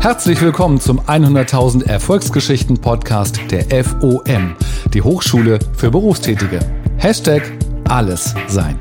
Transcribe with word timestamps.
Herzlich 0.00 0.42
willkommen 0.42 0.80
zum 0.80 1.00
100.000 1.00 1.88
Erfolgsgeschichten 1.88 2.80
Podcast 2.80 3.40
der 3.50 3.84
FOM, 3.84 4.56
die 4.92 5.00
Hochschule 5.00 5.60
für 5.76 5.90
Berufstätige. 5.90 6.58
Hashtag 6.98 7.42
alles 7.88 8.34
sein. 8.48 8.78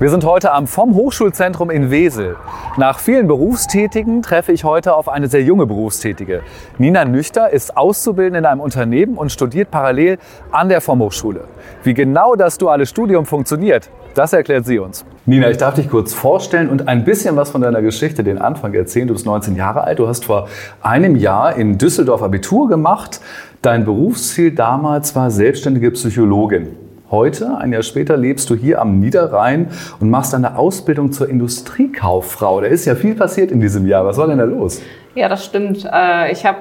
Wir 0.00 0.10
sind 0.10 0.24
heute 0.24 0.52
am 0.52 0.66
vom 0.66 0.96
Hochschulzentrum 0.96 1.70
in 1.70 1.90
Wesel. 1.90 2.36
Nach 2.76 2.98
vielen 2.98 3.28
Berufstätigen 3.28 4.22
treffe 4.22 4.50
ich 4.50 4.64
heute 4.64 4.96
auf 4.96 5.08
eine 5.08 5.28
sehr 5.28 5.42
junge 5.44 5.66
Berufstätige. 5.66 6.42
Nina 6.78 7.04
Nüchter 7.04 7.50
ist 7.50 7.76
Auszubildende 7.76 8.40
in 8.40 8.44
einem 8.44 8.60
Unternehmen 8.60 9.16
und 9.16 9.30
studiert 9.30 9.70
parallel 9.70 10.18
an 10.50 10.68
der 10.68 10.80
vom 10.80 10.98
Hochschule. 10.98 11.44
Wie 11.84 11.94
genau 11.94 12.34
das 12.34 12.58
duale 12.58 12.86
Studium 12.86 13.24
funktioniert, 13.24 13.88
das 14.14 14.32
erklärt 14.32 14.66
sie 14.66 14.78
uns. 14.78 15.04
Nina, 15.26 15.50
ich 15.50 15.56
darf 15.56 15.74
dich 15.74 15.90
kurz 15.90 16.14
vorstellen 16.14 16.68
und 16.68 16.88
ein 16.88 17.04
bisschen 17.04 17.36
was 17.36 17.50
von 17.50 17.60
deiner 17.60 17.82
Geschichte, 17.82 18.22
den 18.22 18.38
Anfang 18.38 18.72
erzählen. 18.74 19.08
Du 19.08 19.14
bist 19.14 19.26
19 19.26 19.56
Jahre 19.56 19.84
alt, 19.84 19.98
du 19.98 20.08
hast 20.08 20.24
vor 20.24 20.48
einem 20.82 21.16
Jahr 21.16 21.56
in 21.56 21.78
Düsseldorf 21.78 22.22
Abitur 22.22 22.68
gemacht. 22.68 23.20
Dein 23.62 23.84
Berufsziel 23.84 24.52
damals 24.52 25.16
war 25.16 25.30
selbstständige 25.30 25.90
Psychologin. 25.90 26.76
Heute, 27.10 27.58
ein 27.58 27.72
Jahr 27.72 27.82
später, 27.82 28.16
lebst 28.16 28.50
du 28.50 28.54
hier 28.54 28.80
am 28.80 28.98
Niederrhein 28.98 29.68
und 30.00 30.10
machst 30.10 30.34
eine 30.34 30.58
Ausbildung 30.58 31.12
zur 31.12 31.28
Industriekauffrau. 31.28 32.60
Da 32.60 32.66
ist 32.66 32.86
ja 32.86 32.94
viel 32.94 33.14
passiert 33.14 33.50
in 33.50 33.60
diesem 33.60 33.86
Jahr. 33.86 34.04
Was 34.04 34.16
war 34.16 34.26
denn 34.26 34.38
da 34.38 34.44
los? 34.44 34.80
Ja, 35.14 35.28
das 35.28 35.44
stimmt. 35.44 35.88
Äh, 35.90 36.32
ich 36.32 36.44
habe 36.44 36.58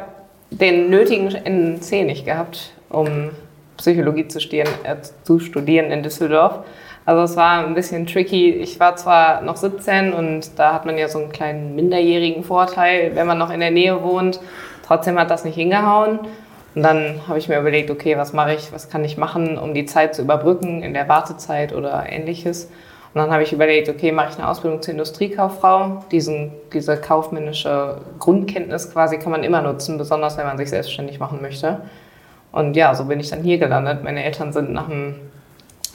den 0.52 0.90
nötigen 0.90 1.30
NC 1.30 2.06
nicht 2.06 2.26
gehabt, 2.26 2.74
um 2.90 3.32
Psychologie 3.78 4.28
zu 4.28 4.40
studieren, 4.40 4.70
äh, 4.84 4.96
zu 5.24 5.40
studieren 5.40 5.92
in 5.92 6.04
Düsseldorf. 6.04 6.60
Also 7.06 7.24
es 7.24 7.36
war 7.36 7.66
ein 7.66 7.74
bisschen 7.74 8.08
tricky. 8.08 8.52
Ich 8.52 8.80
war 8.80 8.96
zwar 8.96 9.42
noch 9.42 9.58
17 9.58 10.14
und 10.14 10.58
da 10.58 10.74
hat 10.74 10.86
man 10.86 10.98
ja 10.98 11.10
so 11.10 11.20
einen 11.20 11.32
kleinen 11.32 11.76
minderjährigen 11.76 12.44
Vorteil, 12.44 13.12
wenn 13.16 13.28
man 13.28 13.38
noch 13.38 13.52
in 13.52 13.60
der 13.60 13.72
Nähe 13.72 14.02
wohnt. 14.02 14.40
Trotzdem 14.86 15.20
hat 15.20 15.30
das 15.30 15.44
nicht 15.44 15.56
hingehauen. 15.56 16.20
Und 16.76 16.82
dann 16.82 17.22
habe 17.28 17.38
ich 17.38 17.50
mir 17.50 17.60
überlegt, 17.60 17.92
okay, 17.92 18.18
was 18.18 18.34
mache 18.34 18.54
ich, 18.54 18.72
was 18.72 18.90
kann 18.90 19.04
ich 19.04 19.18
machen, 19.18 19.58
um 19.58 19.74
die 19.74 19.86
Zeit 19.86 20.16
zu 20.16 20.24
überbrücken 20.24 20.82
in 20.82 20.94
der 20.94 21.08
Wartezeit 21.08 21.74
oder 21.74 22.06
ähnliches. 22.10 22.66
Und 23.14 23.22
dann 23.22 23.32
habe 23.32 23.44
ich 23.44 23.54
überlegt, 23.54 23.90
okay, 23.90 24.12
mache 24.12 24.30
ich 24.32 24.40
eine 24.40 24.48
Ausbildung 24.48 24.82
zur 24.82 24.94
Industriekauffrau. 24.94 26.04
Diesen, 26.12 26.52
diese 26.74 26.98
kaufmännische 26.98 28.02
Grundkenntnis 28.18 28.92
quasi 28.92 29.20
kann 29.20 29.32
man 29.32 29.44
immer 29.44 29.62
nutzen, 29.62 30.00
besonders 30.00 30.38
wenn 30.38 30.48
man 30.48 30.58
sich 30.58 30.70
selbstständig 30.70 31.20
machen 31.20 31.40
möchte. 31.42 31.82
Und 32.52 32.76
ja, 32.76 32.96
so 32.96 33.06
bin 33.06 33.20
ich 33.20 33.30
dann 33.30 33.44
hier 33.44 33.60
gelandet. 33.60 34.04
Meine 34.04 34.24
Eltern 34.24 34.52
sind 34.52 34.72
nach, 34.72 34.88
dem, 34.88 35.16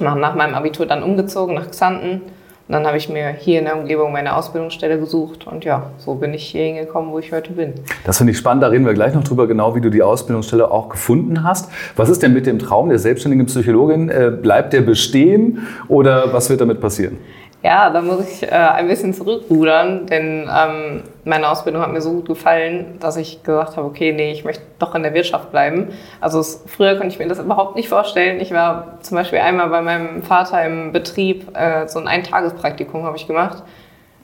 nach 0.01 0.35
meinem 0.35 0.55
Abitur 0.55 0.87
dann 0.87 1.03
umgezogen 1.03 1.55
nach 1.55 1.71
Xanten 1.71 2.23
und 2.69 2.75
dann 2.75 2.87
habe 2.87 2.99
ich 2.99 3.09
mir 3.09 3.29
hier 3.31 3.61
in 3.61 3.65
der 3.65 3.79
Umgebung 3.79 4.13
meine 4.13 4.37
Ausbildungsstelle 4.37 4.99
gesucht 5.01 5.47
und 5.47 5.65
ja, 5.65 5.91
so 5.97 6.17
bin 6.17 6.35
ich 6.35 6.45
hier 6.49 6.65
hingekommen, 6.65 7.11
wo 7.11 7.19
ich 7.19 7.33
heute 7.33 7.53
bin. 7.53 7.73
Das 8.05 8.19
finde 8.19 8.33
ich 8.33 8.39
spannend, 8.39 8.63
da 8.63 8.67
reden 8.67 8.85
wir 8.85 8.93
gleich 8.93 9.15
noch 9.15 9.25
drüber, 9.25 9.47
genau 9.47 9.75
wie 9.75 9.81
du 9.81 9.89
die 9.89 10.03
Ausbildungsstelle 10.03 10.71
auch 10.71 10.91
gefunden 10.91 11.45
hast. 11.45 11.71
Was 11.97 12.11
ist 12.11 12.23
denn 12.23 12.35
mit 12.35 12.45
dem 12.45 12.59
Traum 12.59 12.91
der 12.91 12.99
selbstständigen 12.99 13.47
Psychologin? 13.47 14.11
Äh, 14.11 14.31
bleibt 14.31 14.75
der 14.75 14.83
bestehen 14.83 15.67
oder 15.89 16.35
was 16.35 16.51
wird 16.51 16.61
damit 16.61 16.83
passieren? 16.83 17.17
Ja, 17.61 17.91
da 17.91 18.01
muss 18.03 18.21
ich 18.31 18.45
äh, 18.45 18.55
ein 18.55 18.87
bisschen 18.87 19.13
zurückrudern, 19.13 20.07
denn 20.07 20.49
ähm, 20.49 21.03
meine 21.25 21.49
Ausbildung 21.49 21.83
hat 21.83 21.91
mir 21.93 22.01
so 22.01 22.13
gut 22.13 22.29
gefallen, 22.29 22.99
dass 23.01 23.17
ich 23.17 23.43
gesagt 23.43 23.77
habe, 23.77 23.85
okay, 23.85 24.13
nee, 24.13 24.31
ich 24.31 24.45
möchte 24.45 24.63
doch 24.79 24.95
in 24.95 25.03
der 25.03 25.13
Wirtschaft 25.13 25.51
bleiben. 25.51 25.89
Also 26.21 26.39
es, 26.39 26.63
früher 26.69 26.93
konnte 26.95 27.09
ich 27.09 27.19
mir 27.19 27.27
das 27.27 27.41
überhaupt 27.41 27.75
nicht 27.75 27.89
vorstellen. 27.89 28.41
Ich 28.41 28.53
war 28.53 28.99
zum 29.01 29.17
Beispiel 29.17 29.41
einmal 29.41 29.71
bei 29.71 29.83
meinem 29.83 30.23
Vater 30.23 30.65
im 30.65 30.93
Betrieb, 30.93 31.49
äh, 31.57 31.89
so 31.89 31.99
ein 31.99 32.07
Eintagespraktikum 32.07 33.03
habe 33.03 33.17
ich 33.17 33.27
gemacht. 33.27 33.65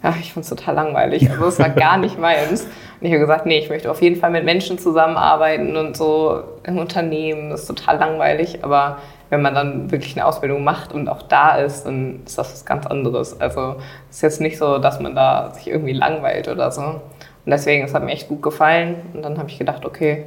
Ja, 0.04 0.14
ich 0.20 0.32
fand 0.32 0.44
es 0.44 0.50
total 0.50 0.76
langweilig. 0.76 1.28
Also 1.28 1.46
es 1.46 1.58
war 1.58 1.68
gar 1.70 1.96
nicht 1.96 2.16
meins. 2.16 2.62
Und 2.62 2.68
ich 3.00 3.10
habe 3.10 3.20
gesagt, 3.20 3.46
nee, 3.46 3.58
ich 3.58 3.68
möchte 3.68 3.90
auf 3.90 4.00
jeden 4.00 4.14
Fall 4.14 4.30
mit 4.30 4.44
Menschen 4.44 4.78
zusammenarbeiten 4.78 5.76
und 5.76 5.96
so 5.96 6.40
im 6.62 6.78
Unternehmen. 6.78 7.50
Das 7.50 7.62
ist 7.62 7.66
total 7.66 7.98
langweilig, 7.98 8.62
aber 8.62 8.98
wenn 9.34 9.42
man 9.42 9.54
dann 9.54 9.90
wirklich 9.90 10.16
eine 10.16 10.26
Ausbildung 10.26 10.62
macht 10.62 10.92
und 10.92 11.08
auch 11.08 11.22
da 11.22 11.56
ist, 11.56 11.86
dann 11.86 12.20
ist 12.24 12.38
das 12.38 12.52
was 12.52 12.64
ganz 12.64 12.86
anderes. 12.86 13.40
Also 13.40 13.74
es 14.08 14.16
ist 14.16 14.22
jetzt 14.22 14.40
nicht 14.40 14.58
so, 14.58 14.78
dass 14.78 15.00
man 15.00 15.16
da 15.16 15.50
sich 15.52 15.66
irgendwie 15.66 15.92
langweilt 15.92 16.46
oder 16.46 16.70
so. 16.70 16.82
Und 16.82 17.00
deswegen, 17.44 17.84
es 17.84 17.92
hat 17.92 18.04
mir 18.04 18.12
echt 18.12 18.28
gut 18.28 18.42
gefallen. 18.42 18.94
Und 19.12 19.22
dann 19.22 19.36
habe 19.38 19.48
ich 19.48 19.58
gedacht, 19.58 19.84
okay, 19.84 20.26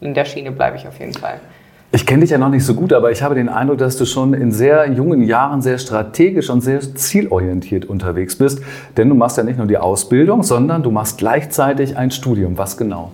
in 0.00 0.14
der 0.14 0.24
Schiene 0.24 0.52
bleibe 0.52 0.78
ich 0.78 0.88
auf 0.88 0.98
jeden 0.98 1.12
Fall. 1.12 1.38
Ich 1.92 2.06
kenne 2.06 2.22
dich 2.22 2.30
ja 2.30 2.38
noch 2.38 2.48
nicht 2.48 2.64
so 2.64 2.72
gut, 2.72 2.94
aber 2.94 3.10
ich 3.10 3.22
habe 3.22 3.34
den 3.34 3.50
Eindruck, 3.50 3.76
dass 3.76 3.98
du 3.98 4.06
schon 4.06 4.32
in 4.32 4.50
sehr 4.52 4.90
jungen 4.90 5.22
Jahren 5.22 5.60
sehr 5.60 5.76
strategisch 5.76 6.48
und 6.48 6.62
sehr 6.62 6.80
zielorientiert 6.80 7.84
unterwegs 7.84 8.36
bist. 8.36 8.62
Denn 8.96 9.10
du 9.10 9.14
machst 9.14 9.36
ja 9.36 9.42
nicht 9.42 9.58
nur 9.58 9.66
die 9.66 9.76
Ausbildung, 9.76 10.42
sondern 10.42 10.82
du 10.82 10.90
machst 10.90 11.18
gleichzeitig 11.18 11.98
ein 11.98 12.10
Studium. 12.10 12.56
Was 12.56 12.78
genau? 12.78 13.12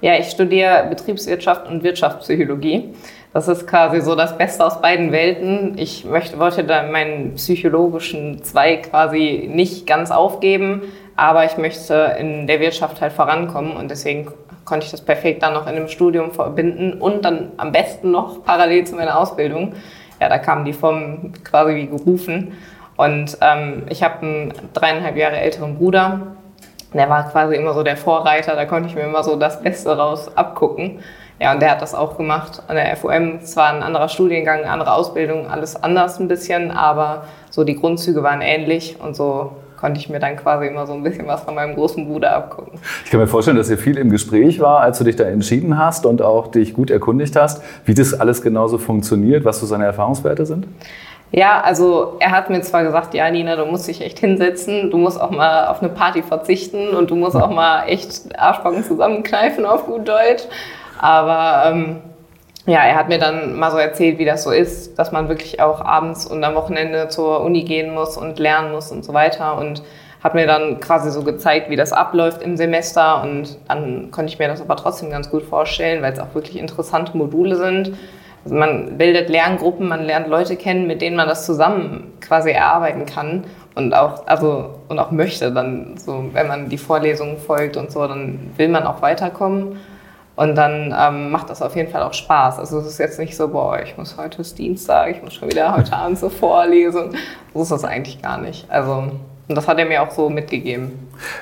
Ja, 0.00 0.16
ich 0.16 0.30
studiere 0.30 0.86
Betriebswirtschaft 0.88 1.68
und 1.68 1.82
Wirtschaftspsychologie. 1.82 2.94
Das 3.32 3.46
ist 3.46 3.66
quasi 3.66 4.00
so 4.00 4.14
das 4.14 4.38
Beste 4.38 4.64
aus 4.64 4.80
beiden 4.80 5.12
Welten. 5.12 5.76
Ich 5.76 6.04
möchte, 6.04 6.38
wollte 6.38 6.64
da 6.64 6.84
meinen 6.84 7.34
psychologischen 7.34 8.42
Zweig 8.42 8.90
quasi 8.90 9.48
nicht 9.52 9.86
ganz 9.86 10.10
aufgeben, 10.10 10.82
aber 11.14 11.44
ich 11.44 11.58
möchte 11.58 12.16
in 12.18 12.46
der 12.46 12.58
Wirtschaft 12.60 13.00
halt 13.00 13.12
vorankommen 13.12 13.76
und 13.76 13.90
deswegen 13.90 14.32
konnte 14.64 14.86
ich 14.86 14.90
das 14.90 15.02
perfekt 15.02 15.42
dann 15.42 15.52
noch 15.52 15.66
in 15.66 15.76
einem 15.76 15.88
Studium 15.88 16.30
verbinden 16.30 16.94
und 16.94 17.24
dann 17.24 17.52
am 17.58 17.72
besten 17.72 18.10
noch 18.10 18.44
parallel 18.44 18.86
zu 18.86 18.96
meiner 18.96 19.18
Ausbildung. 19.18 19.74
Ja, 20.20 20.28
da 20.28 20.38
kamen 20.38 20.64
die 20.64 20.72
vom 20.72 21.32
quasi 21.44 21.74
wie 21.74 21.86
gerufen. 21.86 22.52
Und 22.96 23.38
ähm, 23.40 23.84
ich 23.88 24.02
habe 24.02 24.22
einen 24.22 24.52
dreieinhalb 24.72 25.16
Jahre 25.16 25.36
älteren 25.36 25.76
Bruder. 25.76 26.36
Der 26.92 27.08
war 27.08 27.30
quasi 27.30 27.54
immer 27.54 27.74
so 27.74 27.82
der 27.82 27.96
Vorreiter, 27.96 28.56
da 28.56 28.64
konnte 28.64 28.88
ich 28.88 28.94
mir 28.94 29.02
immer 29.02 29.22
so 29.22 29.36
das 29.36 29.62
Beste 29.62 29.96
raus 29.96 30.30
abgucken. 30.34 31.00
Ja, 31.40 31.52
und 31.52 31.62
der 31.62 31.70
hat 31.70 31.82
das 31.82 31.94
auch 31.94 32.16
gemacht 32.16 32.62
an 32.66 32.76
der 32.76 32.96
FOM. 32.96 33.40
Zwar 33.42 33.72
ein 33.72 33.82
anderer 33.82 34.08
Studiengang, 34.08 34.60
eine 34.60 34.70
andere 34.70 34.92
Ausbildung, 34.92 35.48
alles 35.48 35.80
anders 35.80 36.18
ein 36.18 36.28
bisschen, 36.28 36.70
aber 36.70 37.24
so 37.50 37.64
die 37.64 37.76
Grundzüge 37.76 38.22
waren 38.22 38.40
ähnlich 38.40 38.96
und 39.00 39.14
so 39.14 39.52
konnte 39.78 40.00
ich 40.00 40.08
mir 40.08 40.18
dann 40.18 40.36
quasi 40.36 40.66
immer 40.66 40.86
so 40.86 40.92
ein 40.92 41.02
bisschen 41.02 41.26
was 41.28 41.42
von 41.42 41.54
meinem 41.54 41.76
großen 41.76 42.06
Bruder 42.06 42.34
abgucken. 42.34 42.80
Ich 43.04 43.10
kann 43.10 43.20
mir 43.20 43.28
vorstellen, 43.28 43.56
dass 43.56 43.70
ihr 43.70 43.78
viel 43.78 43.96
im 43.96 44.10
Gespräch 44.10 44.58
war, 44.60 44.80
als 44.80 44.98
du 44.98 45.04
dich 45.04 45.16
da 45.16 45.24
entschieden 45.24 45.78
hast 45.78 46.04
und 46.04 46.20
auch 46.20 46.48
dich 46.48 46.74
gut 46.74 46.90
erkundigt 46.90 47.36
hast, 47.36 47.62
wie 47.84 47.94
das 47.94 48.12
alles 48.12 48.42
genauso 48.42 48.78
funktioniert, 48.78 49.44
was 49.44 49.60
so 49.60 49.66
seine 49.66 49.84
Erfahrungswerte 49.84 50.46
sind? 50.46 50.66
Ja, 51.30 51.60
also 51.60 52.16
er 52.20 52.30
hat 52.30 52.48
mir 52.48 52.62
zwar 52.62 52.84
gesagt, 52.84 53.14
ja 53.14 53.30
Nina, 53.30 53.54
du 53.54 53.66
musst 53.66 53.86
dich 53.86 54.00
echt 54.00 54.18
hinsetzen, 54.18 54.90
du 54.90 54.96
musst 54.96 55.20
auch 55.20 55.30
mal 55.30 55.66
auf 55.66 55.82
eine 55.82 55.90
Party 55.90 56.22
verzichten 56.22 56.88
und 56.88 57.10
du 57.10 57.16
musst 57.16 57.36
auch 57.40 57.50
mal 57.50 57.84
echt 57.84 58.36
Arschbacken 58.36 58.82
zusammenkneifen 58.82 59.64
auf 59.64 59.86
gut 59.86 60.08
Deutsch. 60.08 60.44
Aber 60.98 61.70
ähm, 61.70 61.96
ja, 62.66 62.80
er 62.84 62.96
hat 62.96 63.08
mir 63.08 63.18
dann 63.18 63.58
mal 63.58 63.70
so 63.70 63.78
erzählt, 63.78 64.18
wie 64.18 64.24
das 64.24 64.42
so 64.42 64.50
ist, 64.50 64.98
dass 64.98 65.12
man 65.12 65.28
wirklich 65.28 65.60
auch 65.60 65.80
abends 65.80 66.26
und 66.26 66.44
am 66.44 66.54
Wochenende 66.54 67.08
zur 67.08 67.40
Uni 67.40 67.62
gehen 67.62 67.94
muss 67.94 68.16
und 68.16 68.38
lernen 68.38 68.72
muss 68.72 68.92
und 68.92 69.04
so 69.04 69.14
weiter. 69.14 69.56
Und 69.56 69.82
hat 70.22 70.34
mir 70.34 70.46
dann 70.46 70.80
quasi 70.80 71.10
so 71.10 71.22
gezeigt, 71.22 71.70
wie 71.70 71.76
das 71.76 71.92
abläuft 71.92 72.42
im 72.42 72.56
Semester. 72.56 73.22
Und 73.22 73.58
dann 73.68 74.10
konnte 74.10 74.32
ich 74.32 74.38
mir 74.38 74.48
das 74.48 74.60
aber 74.60 74.76
trotzdem 74.76 75.10
ganz 75.10 75.30
gut 75.30 75.44
vorstellen, 75.44 76.02
weil 76.02 76.12
es 76.12 76.18
auch 76.18 76.34
wirklich 76.34 76.58
interessante 76.58 77.16
Module 77.16 77.56
sind. 77.56 77.92
Also 78.44 78.56
man 78.56 78.98
bildet 78.98 79.28
Lerngruppen, 79.28 79.88
man 79.88 80.04
lernt 80.04 80.28
Leute 80.28 80.56
kennen, 80.56 80.86
mit 80.86 81.02
denen 81.02 81.16
man 81.16 81.28
das 81.28 81.46
zusammen 81.46 82.12
quasi 82.20 82.50
erarbeiten 82.50 83.06
kann 83.06 83.44
und 83.74 83.94
auch, 83.94 84.26
also, 84.26 84.74
und 84.88 84.98
auch 84.98 85.10
möchte. 85.10 85.52
Dann 85.52 85.96
so, 85.96 86.24
wenn 86.32 86.48
man 86.48 86.68
die 86.68 86.78
Vorlesungen 86.78 87.38
folgt 87.38 87.76
und 87.76 87.92
so, 87.92 88.06
dann 88.06 88.50
will 88.56 88.68
man 88.68 88.84
auch 88.84 89.02
weiterkommen. 89.02 89.78
Und 90.38 90.54
dann 90.54 90.94
ähm, 90.96 91.32
macht 91.32 91.50
das 91.50 91.62
auf 91.62 91.74
jeden 91.74 91.90
Fall 91.90 92.04
auch 92.04 92.14
Spaß. 92.14 92.60
Also 92.60 92.78
es 92.78 92.86
ist 92.86 92.98
jetzt 92.98 93.18
nicht 93.18 93.36
so, 93.36 93.48
boah, 93.48 93.80
ich 93.82 93.98
muss 93.98 94.16
heute 94.16 94.40
ist 94.40 94.56
Dienstag, 94.56 95.10
ich 95.10 95.20
muss 95.20 95.34
schon 95.34 95.50
wieder 95.50 95.76
heute 95.76 95.92
Abend 95.96 96.16
zur 96.16 96.30
Vorlesung. 96.30 97.10
So 97.54 97.62
ist 97.62 97.72
das 97.72 97.82
eigentlich 97.82 98.22
gar 98.22 98.40
nicht. 98.40 98.70
Also 98.70 99.10
und 99.48 99.54
das 99.56 99.66
hat 99.66 99.80
er 99.80 99.86
mir 99.86 100.00
auch 100.00 100.12
so 100.12 100.30
mitgegeben. 100.30 100.92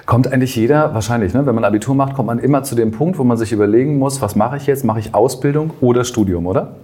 Kommt 0.06 0.32
eigentlich 0.32 0.56
jeder, 0.56 0.94
wahrscheinlich, 0.94 1.34
ne? 1.34 1.44
wenn 1.44 1.54
man 1.54 1.64
Abitur 1.64 1.94
macht, 1.94 2.14
kommt 2.14 2.28
man 2.28 2.38
immer 2.38 2.62
zu 2.62 2.74
dem 2.74 2.90
Punkt, 2.90 3.18
wo 3.18 3.24
man 3.24 3.36
sich 3.36 3.52
überlegen 3.52 3.98
muss, 3.98 4.22
was 4.22 4.34
mache 4.34 4.56
ich 4.56 4.66
jetzt? 4.66 4.82
Mache 4.82 5.00
ich 5.00 5.14
Ausbildung 5.14 5.72
oder 5.82 6.04
Studium, 6.04 6.46
oder? 6.46 6.76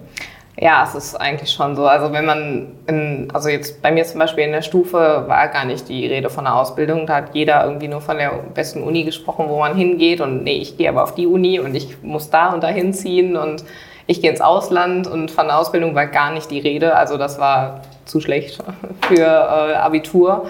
Ja, 0.59 0.83
es 0.83 0.93
ist 0.93 1.15
eigentlich 1.15 1.49
schon 1.49 1.75
so. 1.75 1.87
Also 1.87 2.13
wenn 2.13 2.25
man, 2.25 2.67
in, 2.87 3.27
also 3.33 3.49
jetzt 3.49 3.81
bei 3.81 3.91
mir 3.91 4.05
zum 4.05 4.19
Beispiel 4.19 4.43
in 4.43 4.51
der 4.51 4.61
Stufe 4.61 5.23
war 5.27 5.47
gar 5.47 5.65
nicht 5.65 5.89
die 5.89 6.05
Rede 6.05 6.29
von 6.29 6.43
der 6.43 6.55
Ausbildung. 6.55 7.07
Da 7.07 7.15
hat 7.15 7.33
jeder 7.33 7.65
irgendwie 7.65 7.87
nur 7.87 8.01
von 8.01 8.17
der 8.17 8.31
besten 8.53 8.83
Uni 8.83 9.03
gesprochen, 9.03 9.45
wo 9.49 9.59
man 9.59 9.75
hingeht. 9.75 10.21
Und 10.21 10.43
nee, 10.43 10.57
ich 10.57 10.77
gehe 10.77 10.89
aber 10.89 11.03
auf 11.03 11.15
die 11.15 11.25
Uni 11.25 11.59
und 11.59 11.73
ich 11.73 12.03
muss 12.03 12.29
da 12.29 12.53
und 12.53 12.63
da 12.63 12.67
hinziehen 12.67 13.35
und 13.35 13.63
ich 14.05 14.21
gehe 14.21 14.29
ins 14.29 14.41
Ausland. 14.41 15.07
Und 15.07 15.31
von 15.31 15.47
der 15.47 15.57
Ausbildung 15.57 15.95
war 15.95 16.05
gar 16.05 16.31
nicht 16.31 16.51
die 16.51 16.59
Rede. 16.59 16.95
Also 16.95 17.17
das 17.17 17.39
war 17.39 17.81
zu 18.05 18.21
schlecht 18.21 18.59
für 19.07 19.25
äh, 19.25 19.73
Abitur, 19.73 20.49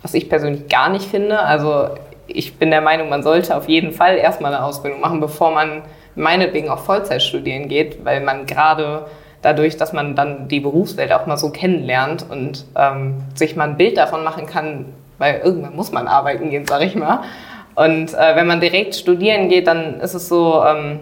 was 0.00 0.14
ich 0.14 0.30
persönlich 0.30 0.68
gar 0.68 0.88
nicht 0.88 1.04
finde. 1.04 1.38
Also 1.40 1.90
ich 2.26 2.56
bin 2.56 2.70
der 2.70 2.80
Meinung, 2.80 3.10
man 3.10 3.22
sollte 3.22 3.54
auf 3.54 3.68
jeden 3.68 3.92
Fall 3.92 4.16
erstmal 4.16 4.54
eine 4.54 4.64
Ausbildung 4.64 5.02
machen, 5.02 5.20
bevor 5.20 5.50
man 5.50 5.82
meinetwegen 6.14 6.70
auf 6.70 6.86
Vollzeit 6.86 7.22
studieren 7.22 7.68
geht, 7.68 8.02
weil 8.06 8.22
man 8.22 8.46
gerade 8.46 9.04
dadurch, 9.44 9.76
dass 9.76 9.92
man 9.92 10.16
dann 10.16 10.48
die 10.48 10.60
Berufswelt 10.60 11.12
auch 11.12 11.26
mal 11.26 11.36
so 11.36 11.50
kennenlernt 11.50 12.24
und 12.28 12.64
ähm, 12.76 13.22
sich 13.34 13.56
mal 13.56 13.68
ein 13.68 13.76
Bild 13.76 13.96
davon 13.96 14.24
machen 14.24 14.46
kann, 14.46 14.86
weil 15.18 15.40
irgendwann 15.44 15.76
muss 15.76 15.92
man 15.92 16.08
arbeiten 16.08 16.50
gehen, 16.50 16.66
sag 16.66 16.82
ich 16.82 16.94
mal. 16.94 17.20
Und 17.74 18.14
äh, 18.14 18.36
wenn 18.36 18.46
man 18.46 18.60
direkt 18.60 18.94
studieren 18.94 19.48
geht, 19.48 19.66
dann 19.66 20.00
ist 20.00 20.14
es 20.14 20.28
so, 20.28 20.62
ähm, 20.64 21.00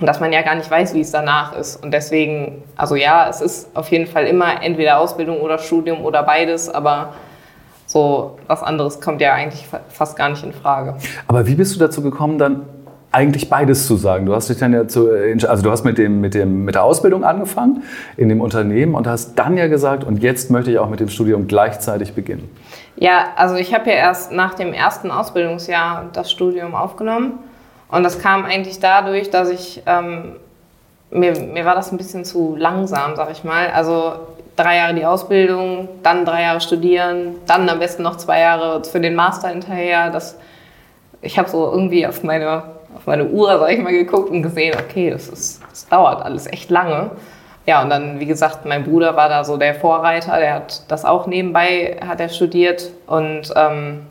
dass 0.00 0.20
man 0.20 0.32
ja 0.32 0.42
gar 0.42 0.54
nicht 0.54 0.70
weiß, 0.70 0.94
wie 0.94 1.00
es 1.00 1.10
danach 1.10 1.54
ist. 1.54 1.76
Und 1.82 1.92
deswegen, 1.92 2.62
also 2.76 2.94
ja, 2.94 3.28
es 3.28 3.40
ist 3.40 3.76
auf 3.76 3.90
jeden 3.90 4.06
Fall 4.06 4.26
immer 4.26 4.62
entweder 4.62 4.98
Ausbildung 4.98 5.40
oder 5.40 5.58
Studium 5.58 6.04
oder 6.04 6.22
beides, 6.22 6.68
aber 6.68 7.12
so 7.86 8.38
was 8.46 8.62
anderes 8.62 9.00
kommt 9.00 9.20
ja 9.20 9.34
eigentlich 9.34 9.66
fast 9.88 10.16
gar 10.16 10.28
nicht 10.30 10.44
in 10.44 10.52
Frage. 10.52 10.94
Aber 11.26 11.46
wie 11.46 11.56
bist 11.56 11.74
du 11.74 11.80
dazu 11.80 12.02
gekommen, 12.02 12.38
dann 12.38 12.62
eigentlich 13.12 13.48
beides 13.48 13.86
zu 13.86 13.96
sagen. 13.96 14.26
Du 14.26 14.34
hast 14.34 14.48
dich 14.48 14.58
dann 14.58 14.72
ja 14.72 14.86
zu, 14.86 15.10
also 15.48 15.62
du 15.62 15.70
hast 15.70 15.84
mit, 15.84 15.98
dem, 15.98 16.20
mit, 16.20 16.34
dem, 16.34 16.64
mit 16.64 16.76
der 16.76 16.84
Ausbildung 16.84 17.24
angefangen 17.24 17.82
in 18.16 18.28
dem 18.28 18.40
Unternehmen 18.40 18.94
und 18.94 19.06
hast 19.06 19.34
dann 19.34 19.56
ja 19.56 19.66
gesagt, 19.66 20.04
und 20.04 20.22
jetzt 20.22 20.50
möchte 20.50 20.70
ich 20.70 20.78
auch 20.78 20.88
mit 20.88 21.00
dem 21.00 21.08
Studium 21.08 21.48
gleichzeitig 21.48 22.14
beginnen. 22.14 22.48
Ja, 22.96 23.28
also 23.36 23.56
ich 23.56 23.74
habe 23.74 23.90
ja 23.90 23.96
erst 23.96 24.30
nach 24.30 24.54
dem 24.54 24.72
ersten 24.72 25.10
Ausbildungsjahr 25.10 26.06
das 26.12 26.30
Studium 26.30 26.74
aufgenommen 26.74 27.40
und 27.88 28.04
das 28.04 28.20
kam 28.20 28.44
eigentlich 28.44 28.78
dadurch, 28.78 29.30
dass 29.30 29.50
ich, 29.50 29.82
ähm, 29.86 30.36
mir, 31.10 31.32
mir 31.40 31.64
war 31.64 31.74
das 31.74 31.90
ein 31.90 31.98
bisschen 31.98 32.24
zu 32.24 32.54
langsam, 32.56 33.16
sag 33.16 33.32
ich 33.32 33.42
mal. 33.42 33.70
Also 33.74 34.12
drei 34.54 34.76
Jahre 34.76 34.94
die 34.94 35.04
Ausbildung, 35.04 35.88
dann 36.04 36.24
drei 36.24 36.42
Jahre 36.42 36.60
studieren, 36.60 37.34
dann 37.46 37.68
am 37.68 37.80
besten 37.80 38.04
noch 38.04 38.16
zwei 38.16 38.40
Jahre 38.40 38.84
für 38.84 39.00
den 39.00 39.16
Master 39.16 39.48
hinterher. 39.48 40.10
Das, 40.10 40.38
ich 41.22 41.38
habe 41.38 41.48
so 41.48 41.72
irgendwie 41.72 42.06
auf 42.06 42.22
meine 42.22 42.62
auf 42.94 43.06
meine 43.06 43.26
Uhr, 43.26 43.58
sag 43.58 43.72
ich 43.72 43.80
mal, 43.80 43.92
geguckt 43.92 44.30
und 44.30 44.42
gesehen, 44.42 44.74
okay, 44.78 45.10
das, 45.10 45.28
ist, 45.28 45.62
das 45.68 45.88
dauert 45.88 46.22
alles 46.22 46.46
echt 46.46 46.70
lange. 46.70 47.10
Ja, 47.66 47.82
und 47.82 47.90
dann, 47.90 48.20
wie 48.20 48.26
gesagt, 48.26 48.64
mein 48.64 48.84
Bruder 48.84 49.16
war 49.16 49.28
da 49.28 49.44
so 49.44 49.56
der 49.56 49.74
Vorreiter, 49.74 50.38
der 50.38 50.54
hat 50.54 50.90
das 50.90 51.04
auch 51.04 51.26
nebenbei, 51.26 51.98
hat 52.04 52.20
er 52.20 52.28
studiert. 52.28 52.90
Und 53.06 53.52
ähm, 53.54 54.06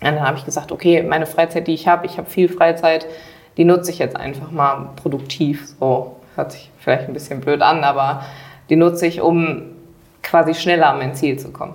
dann 0.00 0.20
habe 0.20 0.36
ich 0.36 0.44
gesagt, 0.44 0.72
okay, 0.72 1.02
meine 1.02 1.26
Freizeit, 1.26 1.68
die 1.68 1.74
ich 1.74 1.88
habe, 1.88 2.06
ich 2.06 2.18
habe 2.18 2.28
viel 2.28 2.48
Freizeit, 2.48 3.06
die 3.56 3.64
nutze 3.64 3.90
ich 3.90 3.98
jetzt 3.98 4.16
einfach 4.16 4.50
mal 4.50 4.90
produktiv. 4.96 5.68
So 5.78 6.16
hört 6.34 6.52
sich 6.52 6.70
vielleicht 6.78 7.08
ein 7.08 7.12
bisschen 7.12 7.40
blöd 7.40 7.62
an, 7.62 7.84
aber 7.84 8.24
die 8.68 8.76
nutze 8.76 9.06
ich, 9.06 9.20
um 9.20 9.62
quasi 10.22 10.54
schneller 10.54 10.88
an 10.88 10.98
mein 10.98 11.14
Ziel 11.14 11.38
zu 11.38 11.52
kommen. 11.52 11.74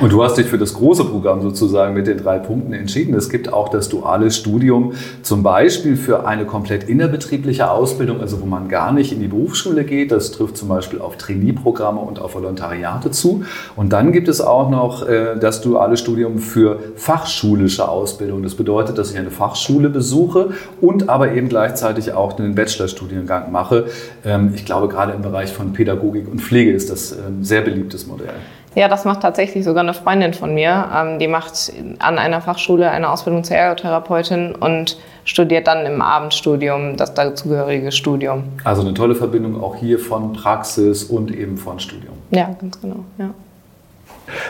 Und 0.00 0.12
du 0.12 0.22
hast 0.22 0.36
dich 0.38 0.46
für 0.46 0.58
das 0.58 0.74
große 0.74 1.04
Programm 1.04 1.42
sozusagen 1.42 1.94
mit 1.94 2.06
den 2.06 2.18
drei 2.18 2.38
Punkten 2.38 2.72
entschieden. 2.72 3.14
Es 3.14 3.28
gibt 3.28 3.52
auch 3.52 3.68
das 3.68 3.88
duale 3.88 4.30
Studium, 4.30 4.92
zum 5.22 5.42
Beispiel 5.42 5.96
für 5.96 6.26
eine 6.26 6.44
komplett 6.44 6.88
innerbetriebliche 6.88 7.70
Ausbildung, 7.70 8.20
also 8.20 8.40
wo 8.40 8.46
man 8.46 8.68
gar 8.68 8.92
nicht 8.92 9.12
in 9.12 9.20
die 9.20 9.26
Berufsschule 9.26 9.84
geht. 9.84 10.12
Das 10.12 10.30
trifft 10.30 10.56
zum 10.56 10.68
Beispiel 10.68 11.00
auf 11.00 11.16
Trainee-Programme 11.16 12.00
und 12.00 12.20
auf 12.20 12.34
Volontariate 12.34 13.10
zu. 13.10 13.44
Und 13.74 13.92
dann 13.92 14.12
gibt 14.12 14.28
es 14.28 14.40
auch 14.40 14.70
noch 14.70 15.08
äh, 15.08 15.36
das 15.40 15.62
duale 15.62 15.96
Studium 15.96 16.38
für 16.38 16.78
fachschulische 16.94 17.88
Ausbildung. 17.88 18.42
Das 18.42 18.54
bedeutet, 18.54 18.98
dass 18.98 19.10
ich 19.10 19.18
eine 19.18 19.30
Fachschule 19.30 19.88
besuche 19.88 20.50
und 20.80 21.08
aber 21.08 21.32
eben 21.32 21.48
gleichzeitig 21.48 22.12
auch 22.12 22.38
einen 22.38 22.54
Bachelorstudiengang 22.54 23.50
mache. 23.50 23.86
Ähm, 24.24 24.52
ich 24.54 24.64
glaube, 24.64 24.88
gerade 24.88 25.12
im 25.12 25.22
Bereich 25.22 25.52
von 25.52 25.72
Pädagogik 25.72 26.30
und 26.30 26.40
Pflege 26.40 26.72
ist 26.72 26.90
das 26.90 27.12
ein 27.12 27.38
ähm, 27.38 27.44
sehr 27.44 27.62
beliebtes 27.62 28.06
Modell. 28.06 28.34
Ja, 28.78 28.86
das 28.86 29.04
macht 29.04 29.22
tatsächlich 29.22 29.64
sogar 29.64 29.82
eine 29.82 29.92
Freundin 29.92 30.34
von 30.34 30.54
mir. 30.54 30.88
Ähm, 30.94 31.18
die 31.18 31.26
macht 31.26 31.72
an 31.98 32.16
einer 32.16 32.40
Fachschule 32.40 32.88
eine 32.88 33.10
Ausbildung 33.10 33.42
zur 33.42 33.56
Ergotherapeutin 33.56 34.54
und 34.54 34.96
studiert 35.24 35.66
dann 35.66 35.84
im 35.84 36.00
Abendstudium 36.00 36.96
das 36.96 37.12
dazugehörige 37.12 37.90
Studium. 37.90 38.44
Also 38.62 38.82
eine 38.82 38.94
tolle 38.94 39.16
Verbindung 39.16 39.60
auch 39.60 39.74
hier 39.74 39.98
von 39.98 40.32
Praxis 40.32 41.02
und 41.02 41.34
eben 41.34 41.56
von 41.56 41.80
Studium. 41.80 42.14
Ja, 42.30 42.54
ganz 42.60 42.80
genau. 42.80 43.04
Ja. 43.18 43.30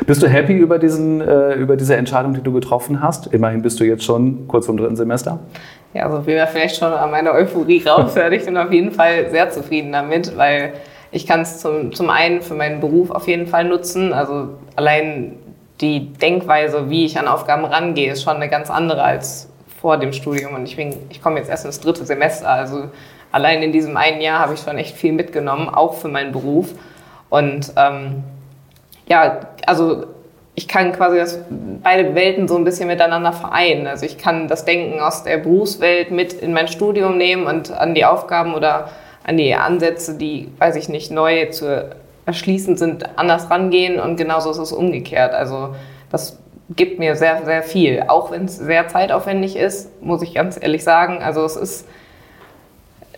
Bist 0.06 0.22
du 0.22 0.28
happy 0.28 0.58
über, 0.58 0.78
diesen, 0.78 1.22
äh, 1.22 1.54
über 1.54 1.78
diese 1.78 1.96
Entscheidung, 1.96 2.34
die 2.34 2.42
du 2.42 2.52
getroffen 2.52 3.02
hast? 3.02 3.28
Immerhin 3.28 3.62
bist 3.62 3.80
du 3.80 3.84
jetzt 3.84 4.04
schon 4.04 4.46
kurz 4.46 4.66
vor 4.66 4.75
dem 4.75 4.82
dritten 4.82 4.96
Semester. 4.96 5.38
Ja, 5.94 6.04
also 6.04 6.26
wie 6.26 6.34
man 6.34 6.46
vielleicht 6.48 6.76
schon 6.76 6.92
an 6.92 7.10
meiner 7.10 7.32
Euphorie 7.32 7.82
raushört, 7.82 8.32
ich 8.34 8.44
bin 8.44 8.58
auf 8.58 8.70
jeden 8.70 8.92
Fall 8.92 9.30
sehr 9.30 9.48
zufrieden 9.48 9.90
damit, 9.90 10.36
weil 10.36 10.75
ich 11.10 11.26
kann 11.26 11.40
es 11.40 11.58
zum, 11.58 11.93
zum 11.93 12.10
einen 12.10 12.43
für 12.43 12.55
meinen 12.55 12.81
Beruf 12.81 13.10
auf 13.10 13.28
jeden 13.28 13.46
Fall 13.46 13.64
nutzen. 13.64 14.12
Also 14.12 14.50
allein 14.76 15.38
die 15.81 16.12
Denkweise, 16.12 16.90
wie 16.90 17.05
ich 17.05 17.19
an 17.19 17.28
Aufgaben 17.28 17.64
rangehe, 17.64 18.12
ist 18.12 18.22
schon 18.22 18.37
eine 18.37 18.49
ganz 18.49 18.70
andere 18.70 19.02
als 19.02 19.50
vor 19.81 19.96
dem 19.96 20.12
Studium. 20.12 20.55
Und 20.55 20.66
ich, 20.66 20.76
bin, 20.76 20.94
ich 21.08 21.22
komme 21.22 21.38
jetzt 21.38 21.49
erst 21.49 21.64
ins 21.64 21.81
dritte 21.81 22.05
Semester. 22.05 22.49
Also 22.49 22.90
allein 23.32 23.62
in 23.62 23.72
diesem 23.72 23.96
einen 23.96 24.20
Jahr 24.20 24.40
habe 24.40 24.55
ich 24.55 24.60
schon 24.60 24.76
echt 24.76 24.96
viel 24.96 25.12
mitgenommen, 25.12 25.69
auch 25.69 25.94
für 25.94 26.08
meinen 26.08 26.32
Beruf. 26.32 26.75
Und 27.31 27.72
ähm, 27.76 28.25
ja, 29.06 29.40
also 29.66 30.06
ich 30.54 30.66
kann 30.66 30.93
quasi 30.93 31.16
das, 31.16 31.38
beide 31.82 32.14
Welten 32.14 32.49
so 32.49 32.56
ein 32.56 32.64
bisschen 32.64 32.88
miteinander 32.88 33.32
vereinen. 33.32 33.87
Also 33.87 34.04
ich 34.04 34.19
kann 34.19 34.49
das 34.49 34.64
Denken 34.64 35.00
aus 35.00 35.22
der 35.22 35.38
Berufswelt 35.38 36.11
mit 36.11 36.32
in 36.32 36.52
mein 36.52 36.69
Studium 36.69 37.16
nehmen 37.16 37.46
und 37.46 37.70
an 37.70 37.94
die 37.94 38.04
Aufgaben 38.04 38.54
oder 38.54 38.90
die 39.36 39.54
Ansätze, 39.54 40.16
die, 40.16 40.50
weiß 40.58 40.76
ich 40.76 40.88
nicht, 40.88 41.10
neu 41.10 41.46
zu 41.50 41.90
erschließen 42.26 42.76
sind, 42.76 43.19
anders 43.19 43.50
rangehen 43.50 43.98
und 43.98 44.16
genauso 44.16 44.50
ist 44.50 44.58
es 44.58 44.72
umgekehrt. 44.72 45.32
Also 45.32 45.75
das 46.10 46.38
gibt 46.76 46.98
mir 46.98 47.16
sehr, 47.16 47.44
sehr 47.44 47.62
viel, 47.62 48.04
auch 48.08 48.30
wenn 48.30 48.44
es 48.44 48.56
sehr 48.56 48.88
zeitaufwendig 48.88 49.56
ist, 49.56 50.02
muss 50.02 50.22
ich 50.22 50.34
ganz 50.34 50.58
ehrlich 50.60 50.84
sagen. 50.84 51.22
Also 51.22 51.42
es 51.44 51.56
ist, 51.56 51.88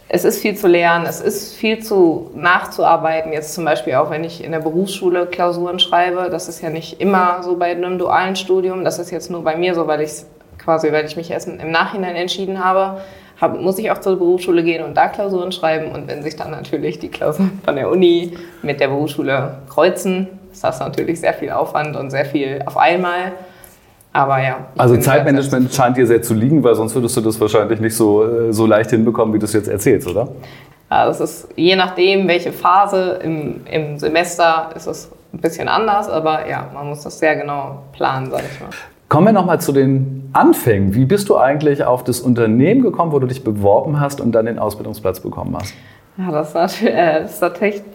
es 0.08 0.24
ist 0.24 0.40
viel 0.40 0.56
zu 0.56 0.68
lernen, 0.68 1.06
es 1.06 1.20
ist 1.20 1.54
viel 1.54 1.82
zu 1.82 2.30
nachzuarbeiten. 2.34 3.32
Jetzt 3.32 3.54
zum 3.54 3.64
Beispiel 3.64 3.94
auch, 3.94 4.10
wenn 4.10 4.24
ich 4.24 4.44
in 4.44 4.52
der 4.52 4.60
Berufsschule 4.60 5.26
Klausuren 5.26 5.80
schreibe, 5.80 6.28
das 6.30 6.48
ist 6.48 6.60
ja 6.62 6.70
nicht 6.70 7.00
immer 7.00 7.42
so 7.42 7.56
bei 7.56 7.72
einem 7.72 7.98
dualen 7.98 8.36
Studium, 8.36 8.84
das 8.84 8.98
ist 8.98 9.10
jetzt 9.10 9.30
nur 9.30 9.42
bei 9.42 9.56
mir 9.56 9.74
so, 9.74 9.86
weil 9.86 10.00
ich 10.00 10.24
quasi, 10.58 10.92
weil 10.92 11.04
ich 11.04 11.16
mich 11.16 11.30
erst 11.30 11.48
im 11.48 11.70
Nachhinein 11.70 12.14
entschieden 12.14 12.64
habe 12.64 13.00
hab, 13.40 13.58
muss 13.60 13.78
ich 13.78 13.90
auch 13.90 13.98
zur 13.98 14.16
Berufsschule 14.16 14.62
gehen 14.62 14.84
und 14.84 14.96
da 14.96 15.08
Klausuren 15.08 15.50
schreiben. 15.52 15.92
Und 15.92 16.08
wenn 16.08 16.22
sich 16.22 16.37
dann 16.37 16.50
natürlich 16.50 16.98
die 16.98 17.08
Klausuren 17.08 17.60
von 17.64 17.76
der 17.76 17.90
Uni 17.90 18.37
mit 18.62 18.81
der 18.81 18.88
Berufsschule 18.88 19.58
kreuzen, 19.69 20.28
ist 20.52 20.62
das 20.62 20.81
natürlich 20.81 21.20
sehr 21.20 21.32
viel 21.32 21.50
Aufwand 21.50 21.96
und 21.96 22.10
sehr 22.10 22.25
viel 22.25 22.62
auf 22.66 22.76
einmal. 22.76 23.32
Aber 24.12 24.42
ja. 24.42 24.66
Also 24.76 24.96
Zeitmanagement 24.96 25.72
scheint 25.72 25.96
dir 25.96 26.06
sehr 26.06 26.20
zu 26.20 26.34
liegen, 26.34 26.62
weil 26.64 26.75
sonst 26.75 26.94
würdest 26.94 27.16
du 27.16 27.20
das 27.20 27.40
wahrscheinlich 27.40 27.81
nicht 27.81 27.96
so, 27.96 28.25
äh, 28.25 28.52
so 28.52 28.66
leicht 28.66 28.90
hinbekommen, 28.90 29.32
wie 29.32 29.38
du 29.38 29.44
es 29.44 29.52
jetzt 29.52 29.69
erzählst, 29.69 30.08
oder? 30.08 30.28
Ja, 30.90 31.06
das 31.06 31.20
ist 31.20 31.48
je 31.54 31.76
nachdem, 31.76 32.26
welche 32.26 32.50
Phase 32.50 33.20
im, 33.22 33.60
im 33.70 33.98
Semester 33.98 34.70
ist 34.75 34.88
es 34.88 35.10
ein 35.32 35.38
bisschen 35.38 35.69
anders, 35.69 36.08
aber 36.08 36.48
ja, 36.48 36.69
man 36.75 36.88
muss 36.88 37.02
das 37.02 37.20
sehr 37.20 37.36
genau 37.36 37.82
planen, 37.93 38.31
sage 38.31 38.43
ich 38.52 38.60
mal. 38.60 38.70
Kommen 39.08 39.26
wir 39.26 39.32
nochmal 39.32 39.60
zu 39.60 39.70
den 39.70 40.19
Anfängen. 40.32 40.94
Wie 40.94 41.05
bist 41.05 41.29
du 41.29 41.37
eigentlich 41.37 41.85
auf 41.85 42.05
das 42.05 42.21
Unternehmen 42.21 42.82
gekommen, 42.82 43.13
wo 43.13 43.19
du 43.19 43.27
dich 43.27 43.44
beworben 43.44 44.01
hast 44.01 44.20
und 44.20 44.32
dann 44.32 44.46
den 44.46 44.58
Ausbildungsplatz 44.58 45.20
bekommen 45.20 45.56
hast? 45.56 45.75
Ja, 46.17 46.31
das, 46.31 46.55
war, 46.55 46.70
äh, 46.82 47.25
ist 47.25 47.41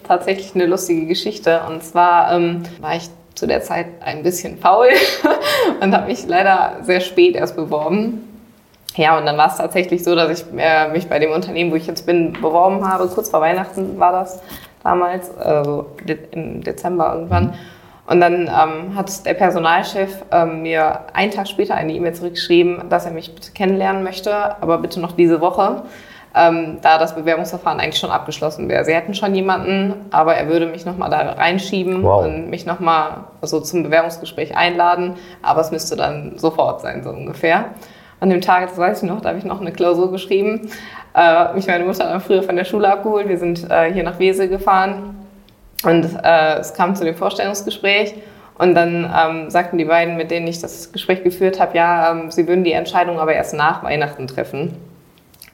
tatsächlich 0.06 0.54
eine 0.54 0.66
lustige 0.66 1.06
Geschichte. 1.06 1.60
Und 1.68 1.82
zwar 1.82 2.32
ähm, 2.32 2.62
war 2.80 2.96
ich 2.96 3.08
zu 3.34 3.46
der 3.46 3.62
Zeit 3.62 3.86
ein 4.00 4.22
bisschen 4.22 4.58
faul 4.58 4.88
und 5.80 5.94
habe 5.94 6.06
mich 6.06 6.26
leider 6.26 6.78
sehr 6.82 7.00
spät 7.00 7.36
erst 7.36 7.56
beworben. 7.56 8.22
Ja, 8.96 9.18
und 9.18 9.26
dann 9.26 9.36
war 9.36 9.48
es 9.48 9.58
tatsächlich 9.58 10.02
so, 10.02 10.14
dass 10.14 10.40
ich 10.40 10.46
äh, 10.56 10.88
mich 10.88 11.06
bei 11.08 11.18
dem 11.18 11.30
Unternehmen, 11.30 11.70
wo 11.70 11.76
ich 11.76 11.86
jetzt 11.86 12.06
bin, 12.06 12.32
beworben 12.32 12.88
habe. 12.88 13.06
Kurz 13.08 13.28
vor 13.28 13.42
Weihnachten 13.42 13.98
war 13.98 14.12
das 14.12 14.40
damals, 14.82 15.36
also 15.36 15.86
im 16.30 16.62
Dezember 16.62 17.12
irgendwann. 17.14 17.54
Und 18.06 18.20
dann 18.20 18.42
ähm, 18.42 18.94
hat 18.94 19.26
der 19.26 19.34
Personalchef 19.34 20.24
ähm, 20.30 20.62
mir 20.62 21.00
einen 21.12 21.32
Tag 21.32 21.48
später 21.48 21.74
eine 21.74 21.92
E-Mail 21.92 22.14
zurückgeschrieben, 22.14 22.88
dass 22.88 23.04
er 23.04 23.12
mich 23.12 23.34
bitte 23.34 23.50
kennenlernen 23.52 24.04
möchte, 24.04 24.32
aber 24.62 24.78
bitte 24.78 25.00
noch 25.00 25.12
diese 25.12 25.40
Woche, 25.40 25.82
ähm, 26.34 26.78
da 26.82 26.98
das 26.98 27.16
Bewerbungsverfahren 27.16 27.80
eigentlich 27.80 27.98
schon 27.98 28.12
abgeschlossen 28.12 28.68
wäre. 28.68 28.84
Sie 28.84 28.94
hätten 28.94 29.14
schon 29.14 29.34
jemanden, 29.34 30.06
aber 30.12 30.36
er 30.36 30.48
würde 30.48 30.66
mich 30.66 30.86
nochmal 30.86 31.10
da 31.10 31.18
reinschieben 31.32 32.04
wow. 32.04 32.24
und 32.24 32.48
mich 32.48 32.64
nochmal 32.64 33.24
so 33.42 33.60
zum 33.60 33.82
Bewerbungsgespräch 33.82 34.56
einladen, 34.56 35.14
aber 35.42 35.62
es 35.62 35.72
müsste 35.72 35.96
dann 35.96 36.38
sofort 36.38 36.82
sein, 36.82 37.02
so 37.02 37.10
ungefähr. 37.10 37.64
An 38.20 38.30
dem 38.30 38.40
Tag, 38.40 38.68
das 38.68 38.78
weiß 38.78 39.02
ich 39.02 39.08
noch, 39.08 39.20
da 39.20 39.30
habe 39.30 39.38
ich 39.38 39.44
noch 39.44 39.60
eine 39.60 39.72
Klausur 39.72 40.12
geschrieben. 40.12 40.70
Äh, 41.14 41.54
mich 41.54 41.66
meine 41.66 41.84
Mutter 41.84 42.04
dann 42.04 42.20
früher 42.20 42.42
von 42.42 42.56
der 42.56 42.64
Schule 42.64 42.90
abgeholt. 42.90 43.28
Wir 43.28 43.38
sind 43.38 43.68
äh, 43.68 43.92
hier 43.92 44.04
nach 44.04 44.18
Wesel 44.20 44.48
gefahren 44.48 45.15
und 45.84 46.04
äh, 46.22 46.58
es 46.58 46.74
kam 46.74 46.94
zu 46.94 47.04
dem 47.04 47.14
Vorstellungsgespräch 47.14 48.14
und 48.58 48.74
dann 48.74 49.12
ähm, 49.14 49.50
sagten 49.50 49.78
die 49.78 49.84
beiden, 49.84 50.16
mit 50.16 50.30
denen 50.30 50.46
ich 50.46 50.60
das 50.60 50.92
Gespräch 50.92 51.22
geführt 51.22 51.60
habe, 51.60 51.76
ja, 51.76 52.10
ähm, 52.12 52.30
sie 52.30 52.48
würden 52.48 52.64
die 52.64 52.72
Entscheidung 52.72 53.18
aber 53.18 53.34
erst 53.34 53.54
nach 53.54 53.82
Weihnachten 53.82 54.26
treffen. 54.26 54.76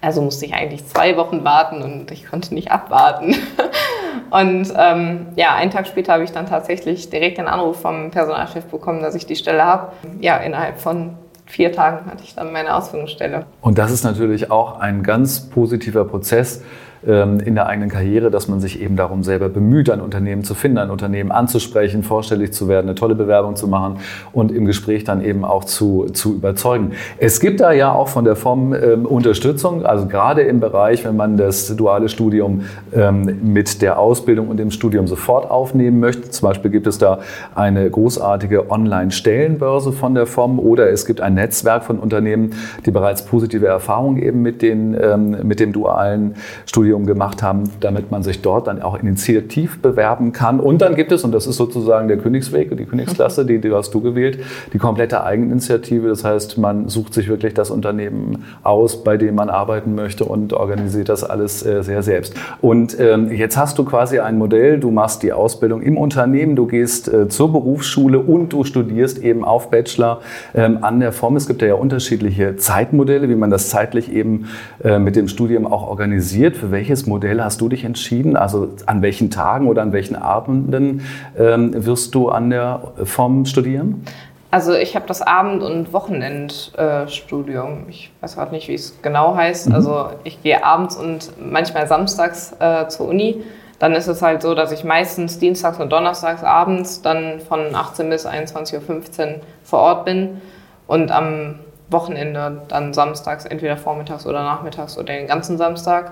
Also 0.01 0.21
musste 0.21 0.47
ich 0.47 0.55
eigentlich 0.55 0.87
zwei 0.87 1.17
Wochen 1.17 1.45
warten 1.45 1.83
und 1.83 2.11
ich 2.11 2.27
konnte 2.27 2.55
nicht 2.55 2.73
abwarten. 2.73 3.37
und 4.31 4.73
ähm, 4.77 5.27
ja, 5.37 5.55
einen 5.55 5.71
Tag 5.71 5.87
später 5.87 6.15
habe 6.15 6.25
ich 6.25 6.33
dann 6.33 6.47
tatsächlich 6.47 7.09
direkt 7.11 7.39
den 7.39 7.47
Anruf 7.47 7.81
vom 7.81 8.11
Personalchef 8.11 8.65
bekommen, 8.67 9.01
dass 9.01 9.15
ich 9.15 9.27
die 9.27 9.37
Stelle 9.37 9.65
habe. 9.65 9.93
Ja, 10.21 10.39
innerhalb 10.39 10.81
von 10.81 11.17
vier 11.47 11.71
Tagen 11.71 12.11
hatte 12.11 12.25
ich 12.25 12.35
dann 12.35 12.53
meine 12.53 12.75
Ausbildungsstelle. 12.75 13.47
Und 13.61 13.79
das 13.79 13.93
ist 13.93 14.03
natürlich 14.05 14.51
auch 14.51 14.81
ein 14.81 15.03
ganz 15.03 15.49
positiver 15.51 16.05
Prozess, 16.05 16.63
in 17.05 17.55
der 17.55 17.67
eigenen 17.67 17.91
Karriere, 17.91 18.31
dass 18.31 18.47
man 18.47 18.61
sich 18.61 18.81
eben 18.81 18.95
darum 18.95 19.25
selber 19.25 19.49
bemüht, 19.49 19.91
ein 19.91 20.01
Unternehmen 20.01 20.45
zu 20.45 20.55
finden, 20.55 20.79
ein 20.79 20.91
Unternehmen 20.91 21.33
anzusprechen, 21.33 22.05
vorstellig 22.05 22.53
zu 22.53 22.69
werden, 22.69 22.87
eine 22.87 22.95
tolle 22.95 23.17
Bewerbung 23.17 23.57
zu 23.57 23.67
machen 23.67 23.97
und 24.33 24.53
im 24.53 24.67
Gespräch 24.67 25.03
dann 25.03 25.25
eben 25.25 25.45
auch 25.45 25.65
zu, 25.65 26.07
zu 26.13 26.35
überzeugen. 26.35 26.93
Es 27.19 27.41
gibt 27.41 27.61
da 27.61 27.73
ja 27.73 27.93
auch 27.93 28.07
von 28.07 28.25
der 28.25 28.37
FOM 28.37 28.73
ähm, 28.73 29.05
Unterstützung, 29.07 29.85
also 29.85 30.07
gerade 30.07 30.43
im 30.43 30.61
Bereich, 30.61 31.05
wenn 31.05 31.17
man 31.17 31.37
das 31.37 31.75
duale 31.77 32.09
Studium 32.09 32.63
ähm, 32.93 33.41
mit 33.43 33.83
der 33.83 33.99
Ausbildung 33.99 34.49
und 34.49 34.59
dem 34.59 34.71
Studium 34.71 35.09
sofort 35.09 35.51
aufnehmen 35.51 35.99
möchte. 35.99 36.31
Zum 36.31 36.49
Beispiel 36.49 36.71
gibt 36.71 36.87
es 36.87 36.99
da 36.99 37.19
eine 37.57 37.91
großartige 37.91 38.71
Online-Stellenbörse 38.71 39.91
von 39.91 40.15
der 40.15 40.27
FOM 40.27 40.61
oder 40.61 40.89
es 40.91 41.05
gibt 41.05 41.21
ein 41.21 41.35
Netzwerk 41.35 41.83
von 41.83 41.99
Unternehmen, 41.99 42.51
die 42.87 42.93
bereits 42.93 43.25
positive 43.25 43.67
Erfahrungen 43.67 44.23
eben 44.23 44.43
mit, 44.43 44.63
den, 44.63 44.97
ähm, 45.01 45.37
mit 45.43 45.59
dem 45.59 45.73
dualen 45.73 46.37
Studium 46.67 46.92
gemacht 47.01 47.43
haben, 47.43 47.65
damit 47.81 48.11
man 48.11 48.23
sich 48.23 48.43
dort 48.43 48.67
dann 48.67 48.83
auch 48.83 48.99
initiativ 48.99 49.81
bewerben 49.81 50.33
kann. 50.33 50.61
Und 50.61 50.83
dann 50.83 50.95
gibt 50.95 51.13
es, 51.13 51.25
und 51.25 51.33
das 51.33 51.47
ist 51.47 51.57
sozusagen 51.57 52.09
der 52.09 52.19
Königsweg, 52.19 52.77
die 52.77 52.85
Königsklasse, 52.85 53.45
die, 53.45 53.61
die 53.61 53.73
hast 53.73 53.93
du 53.95 54.01
gewählt, 54.01 54.39
die 54.73 54.79
komplette 54.79 55.25
Eigeninitiative. 55.25 56.09
Das 56.09 56.25
heißt, 56.25 56.59
man 56.59 56.89
sucht 56.89 57.15
sich 57.15 57.29
wirklich 57.29 57.55
das 57.55 57.71
Unternehmen 57.71 58.45
aus, 58.63 59.03
bei 59.03 59.17
dem 59.17 59.35
man 59.35 59.51
arbeiten 59.51 59.95
möchte 59.95 60.25
und 60.25 60.53
organisiert 60.53 61.09
das 61.09 61.25
alles 61.25 61.65
äh, 61.65 61.83
sehr 61.83 62.03
selbst. 62.03 62.35
Und 62.61 62.99
ähm, 63.01 63.31
jetzt 63.33 63.57
hast 63.57 63.79
du 63.79 63.85
quasi 63.85 64.19
ein 64.19 64.39
Modell, 64.39 64.79
du 64.79 64.91
machst 64.91 65.23
die 65.23 65.33
Ausbildung 65.33 65.83
im 65.83 65.97
Unternehmen, 65.97 66.57
du 66.57 66.67
gehst 66.67 67.13
äh, 67.13 67.29
zur 67.29 67.53
Berufsschule 67.53 68.19
und 68.19 68.53
du 68.53 68.65
studierst 68.65 69.19
eben 69.19 69.45
auf 69.45 69.71
Bachelor 69.71 70.21
ähm, 70.55 70.79
an 70.83 71.01
der 71.01 71.13
Form. 71.13 71.37
Es 71.37 71.47
gibt 71.47 71.63
ja 71.63 71.75
unterschiedliche 71.75 72.57
Zeitmodelle, 72.57 73.29
wie 73.29 73.35
man 73.35 73.51
das 73.51 73.69
zeitlich 73.69 74.13
eben 74.13 74.47
äh, 74.83 74.99
mit 74.99 75.17
dem 75.17 75.29
Studium 75.29 75.67
auch 75.67 75.89
organisiert. 75.89 76.57
Für 76.57 76.71
welches 76.83 77.07
Modell 77.07 77.41
hast 77.41 77.61
du 77.61 77.69
dich 77.69 77.85
entschieden? 77.85 78.37
Also 78.37 78.71
an 78.87 79.03
welchen 79.03 79.31
Tagen 79.31 79.69
oder 79.69 79.83
an 79.83 79.93
welchen 79.93 80.17
Abenden 80.17 81.07
ähm, 81.39 81.87
wirst 81.87 82.13
du 82.13 82.29
an 82.29 82.51
der 82.51 82.81
Form 83.05 83.47
studieren? 83.47 84.05
Also 84.51 84.75
ich 84.75 84.97
habe 84.97 85.07
das 85.07 85.23
Abend- 85.23 85.63
und 85.63 85.93
Wochenendstudium. 85.93 87.87
Äh, 87.87 87.91
ich 87.91 88.11
weiß 88.21 88.35
gerade 88.35 88.51
nicht, 88.51 88.67
wie 88.67 88.75
es 88.75 89.01
genau 89.01 89.37
heißt. 89.37 89.69
Mhm. 89.69 89.77
Also 89.77 90.07
ich 90.25 90.43
gehe 90.43 90.65
abends 90.65 90.97
und 90.97 91.31
manchmal 91.41 91.87
samstags 91.87 92.53
äh, 92.59 92.89
zur 92.89 93.07
Uni. 93.07 93.45
Dann 93.79 93.93
ist 93.93 94.09
es 94.09 94.21
halt 94.21 94.43
so, 94.43 94.57
dass 94.57 94.73
ich 94.73 94.83
meistens 94.83 95.39
dienstags 95.39 95.79
und 95.79 95.93
donnerstags 95.93 96.43
abends 96.43 97.01
dann 97.01 97.39
von 97.39 97.77
18 97.77 98.11
bis 98.11 98.27
21.15 98.27 98.75
Uhr 98.75 99.41
vor 99.63 99.79
Ort 99.79 100.05
bin 100.05 100.41
und 100.89 101.13
am 101.13 101.61
Wochenende 101.91 102.63
dann 102.67 102.93
samstags 102.93 103.45
entweder 103.45 103.77
vormittags 103.77 104.27
oder 104.27 104.43
nachmittags 104.43 104.99
oder 104.99 105.15
den 105.15 105.29
ganzen 105.29 105.59
Samstag. 105.59 106.11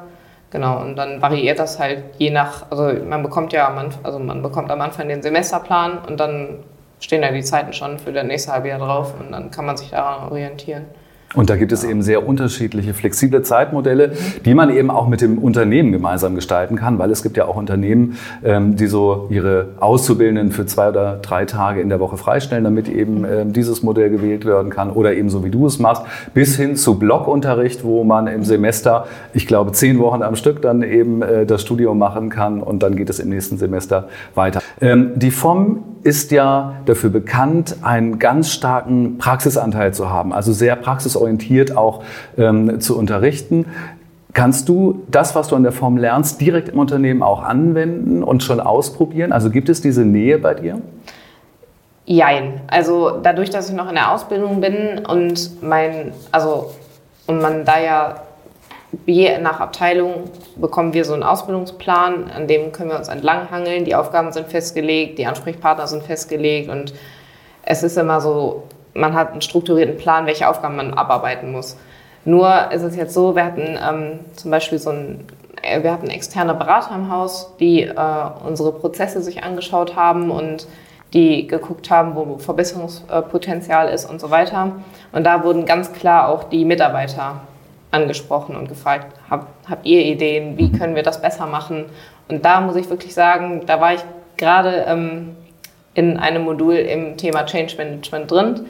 Genau, 0.50 0.80
und 0.80 0.96
dann 0.96 1.22
variiert 1.22 1.60
das 1.60 1.78
halt 1.78 2.02
je 2.18 2.30
nach, 2.30 2.70
also 2.70 2.92
man 3.04 3.22
bekommt 3.22 3.52
ja 3.52 3.68
am 3.68 3.88
also 4.02 4.18
man 4.18 4.42
bekommt 4.42 4.70
am 4.70 4.80
Anfang 4.80 5.08
den 5.08 5.22
Semesterplan 5.22 5.98
und 6.08 6.18
dann 6.18 6.64
stehen 6.98 7.22
da 7.22 7.30
die 7.30 7.42
Zeiten 7.42 7.72
schon 7.72 7.98
für 8.00 8.12
das 8.12 8.24
nächste 8.24 8.52
Halbjahr 8.52 8.80
drauf 8.80 9.14
und 9.18 9.30
dann 9.30 9.50
kann 9.52 9.64
man 9.64 9.76
sich 9.76 9.90
daran 9.90 10.28
orientieren. 10.28 10.86
Und 11.36 11.48
da 11.48 11.54
gibt 11.54 11.70
es 11.70 11.84
eben 11.84 12.02
sehr 12.02 12.26
unterschiedliche 12.26 12.92
flexible 12.92 13.42
Zeitmodelle, 13.42 14.12
die 14.44 14.52
man 14.52 14.68
eben 14.68 14.90
auch 14.90 15.06
mit 15.06 15.20
dem 15.20 15.38
Unternehmen 15.38 15.92
gemeinsam 15.92 16.34
gestalten 16.34 16.74
kann, 16.74 16.98
weil 16.98 17.08
es 17.12 17.22
gibt 17.22 17.36
ja 17.36 17.44
auch 17.44 17.54
Unternehmen, 17.54 18.16
ähm, 18.42 18.74
die 18.74 18.88
so 18.88 19.28
ihre 19.30 19.68
Auszubildenden 19.78 20.50
für 20.50 20.66
zwei 20.66 20.88
oder 20.88 21.20
drei 21.22 21.44
Tage 21.44 21.82
in 21.82 21.88
der 21.88 22.00
Woche 22.00 22.16
freistellen, 22.16 22.64
damit 22.64 22.88
eben 22.88 23.24
ähm, 23.24 23.52
dieses 23.52 23.84
Modell 23.84 24.10
gewählt 24.10 24.44
werden 24.44 24.72
kann 24.72 24.90
oder 24.90 25.14
eben 25.14 25.30
so 25.30 25.44
wie 25.44 25.50
du 25.50 25.66
es 25.66 25.78
machst, 25.78 26.02
bis 26.34 26.56
hin 26.56 26.74
zu 26.74 26.98
Blockunterricht, 26.98 27.84
wo 27.84 28.02
man 28.02 28.26
im 28.26 28.42
Semester, 28.42 29.06
ich 29.32 29.46
glaube, 29.46 29.70
zehn 29.70 30.00
Wochen 30.00 30.24
am 30.24 30.34
Stück 30.34 30.60
dann 30.62 30.82
eben 30.82 31.22
äh, 31.22 31.46
das 31.46 31.62
Studium 31.62 31.96
machen 31.96 32.30
kann 32.30 32.60
und 32.60 32.82
dann 32.82 32.96
geht 32.96 33.08
es 33.08 33.20
im 33.20 33.28
nächsten 33.28 33.56
Semester 33.56 34.08
weiter. 34.34 34.60
Ähm, 34.80 35.12
die 35.14 35.30
FOM 35.30 35.84
ist 36.02 36.32
ja 36.32 36.74
dafür 36.86 37.10
bekannt, 37.10 37.76
einen 37.82 38.18
ganz 38.18 38.50
starken 38.50 39.18
Praxisanteil 39.18 39.94
zu 39.94 40.10
haben, 40.10 40.32
also 40.32 40.52
sehr 40.52 40.74
praxisorientiert 40.74 41.19
auch 41.76 42.02
ähm, 42.36 42.80
zu 42.80 42.98
unterrichten. 42.98 43.66
Kannst 44.32 44.68
du 44.68 45.02
das, 45.08 45.34
was 45.34 45.48
du 45.48 45.56
an 45.56 45.62
der 45.62 45.72
Form 45.72 45.96
lernst, 45.96 46.40
direkt 46.40 46.68
im 46.68 46.78
Unternehmen 46.78 47.22
auch 47.22 47.42
anwenden 47.42 48.22
und 48.22 48.42
schon 48.42 48.60
ausprobieren? 48.60 49.32
Also 49.32 49.50
gibt 49.50 49.68
es 49.68 49.80
diese 49.80 50.04
Nähe 50.04 50.38
bei 50.38 50.54
dir? 50.54 50.80
Jein. 52.06 52.60
Also 52.68 53.18
dadurch, 53.22 53.50
dass 53.50 53.68
ich 53.68 53.74
noch 53.74 53.88
in 53.88 53.94
der 53.94 54.12
Ausbildung 54.12 54.60
bin 54.60 55.04
und 55.06 55.62
mein, 55.62 56.12
also 56.32 56.70
und 57.26 57.40
man 57.40 57.64
da 57.64 57.80
ja 57.80 58.22
je 59.06 59.38
nach 59.38 59.60
Abteilung 59.60 60.30
bekommen 60.56 60.92
wir 60.92 61.04
so 61.04 61.14
einen 61.14 61.22
Ausbildungsplan, 61.22 62.30
an 62.30 62.46
dem 62.48 62.72
können 62.72 62.90
wir 62.90 62.98
uns 62.98 63.08
entlanghangeln. 63.08 63.84
Die 63.84 63.94
Aufgaben 63.94 64.32
sind 64.32 64.48
festgelegt, 64.48 65.18
die 65.18 65.26
Ansprechpartner 65.26 65.86
sind 65.86 66.02
festgelegt 66.02 66.68
und 66.68 66.92
es 67.62 67.82
ist 67.82 67.96
immer 67.96 68.20
so, 68.20 68.64
man 68.94 69.14
hat 69.14 69.32
einen 69.32 69.42
strukturierten 69.42 69.96
Plan, 69.96 70.26
welche 70.26 70.48
Aufgaben 70.48 70.76
man 70.76 70.94
abarbeiten 70.94 71.52
muss. 71.52 71.76
Nur 72.24 72.70
ist 72.72 72.82
es 72.82 72.96
jetzt 72.96 73.14
so, 73.14 73.34
wir 73.34 73.44
hatten 73.44 73.78
ähm, 73.82 74.20
zum 74.34 74.50
Beispiel 74.50 74.78
so 74.78 74.90
ein, 74.90 75.26
äh, 75.62 75.82
wir 75.82 75.92
hatten 75.92 76.08
externe 76.08 76.54
Berater 76.54 76.94
im 76.94 77.10
Haus, 77.10 77.54
die 77.58 77.82
äh, 77.82 77.94
unsere 78.44 78.72
Prozesse 78.72 79.22
sich 79.22 79.42
angeschaut 79.42 79.96
haben 79.96 80.30
und 80.30 80.66
die 81.14 81.46
geguckt 81.46 81.90
haben, 81.90 82.14
wo 82.14 82.38
Verbesserungspotenzial 82.38 83.88
ist 83.88 84.08
und 84.08 84.20
so 84.20 84.30
weiter. 84.30 84.72
Und 85.12 85.24
da 85.24 85.42
wurden 85.42 85.64
ganz 85.64 85.92
klar 85.92 86.28
auch 86.28 86.44
die 86.44 86.64
Mitarbeiter 86.64 87.40
angesprochen 87.90 88.54
und 88.54 88.68
gefragt, 88.68 89.12
hab, 89.28 89.48
habt 89.68 89.86
ihr 89.86 90.04
Ideen, 90.04 90.56
wie 90.56 90.70
können 90.70 90.94
wir 90.94 91.02
das 91.02 91.20
besser 91.20 91.46
machen? 91.46 91.86
Und 92.28 92.44
da 92.44 92.60
muss 92.60 92.76
ich 92.76 92.88
wirklich 92.88 93.14
sagen, 93.14 93.62
da 93.66 93.80
war 93.80 93.94
ich 93.94 94.04
gerade 94.36 94.84
ähm, 94.86 95.36
in 96.00 96.16
einem 96.16 96.44
Modul 96.44 96.76
im 96.76 97.18
Thema 97.18 97.44
Change 97.44 97.76
Management 97.76 98.30
drin 98.30 98.66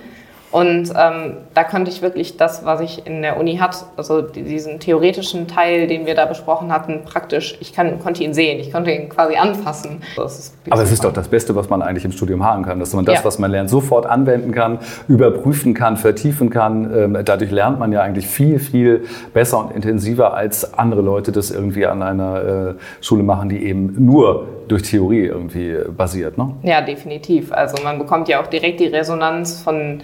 und 0.52 0.90
ähm, 0.96 1.36
da 1.54 1.62
konnte 1.62 1.90
ich 1.90 2.02
wirklich 2.02 2.36
das, 2.36 2.64
was 2.64 2.80
ich 2.80 3.06
in 3.06 3.22
der 3.22 3.38
Uni 3.38 3.58
hatte, 3.58 3.78
also 3.96 4.20
diesen 4.20 4.80
theoretischen 4.80 5.46
Teil, 5.46 5.86
den 5.86 6.06
wir 6.06 6.16
da 6.16 6.26
besprochen 6.26 6.72
hatten, 6.72 7.02
praktisch, 7.04 7.56
ich 7.60 7.72
kann, 7.72 8.00
konnte 8.00 8.24
ihn 8.24 8.34
sehen, 8.34 8.58
ich 8.58 8.72
konnte 8.72 8.90
ihn 8.90 9.08
quasi 9.08 9.36
anfassen. 9.36 10.02
Aber 10.16 10.82
es 10.82 10.92
ist 10.92 11.04
doch 11.04 11.12
das 11.12 11.28
Beste, 11.28 11.54
was 11.54 11.68
man 11.68 11.82
eigentlich 11.82 12.04
im 12.04 12.10
Studium 12.10 12.44
haben 12.44 12.64
kann, 12.64 12.80
dass 12.80 12.92
man 12.94 13.04
das, 13.04 13.20
ja. 13.20 13.24
was 13.24 13.38
man 13.38 13.52
lernt, 13.52 13.70
sofort 13.70 14.06
anwenden 14.06 14.50
kann, 14.50 14.80
überprüfen 15.06 15.72
kann, 15.72 15.96
vertiefen 15.96 16.50
kann. 16.50 16.90
Ähm, 16.96 17.18
dadurch 17.24 17.52
lernt 17.52 17.78
man 17.78 17.92
ja 17.92 18.00
eigentlich 18.00 18.26
viel, 18.26 18.58
viel 18.58 19.04
besser 19.32 19.60
und 19.60 19.72
intensiver, 19.72 20.34
als 20.34 20.74
andere 20.74 21.02
Leute 21.02 21.30
das 21.30 21.52
irgendwie 21.52 21.86
an 21.86 22.02
einer 22.02 22.74
äh, 22.74 22.74
Schule 23.00 23.22
machen, 23.22 23.50
die 23.50 23.64
eben 23.64 24.04
nur 24.04 24.48
durch 24.66 24.82
Theorie 24.82 25.26
irgendwie 25.26 25.76
basiert. 25.96 26.38
Ne? 26.38 26.54
Ja, 26.62 26.80
definitiv. 26.80 27.52
Also 27.52 27.82
man 27.82 27.98
bekommt 27.98 28.28
ja 28.28 28.40
auch 28.40 28.46
direkt 28.46 28.80
die 28.80 28.86
Resonanz 28.86 29.60
von 29.60 30.00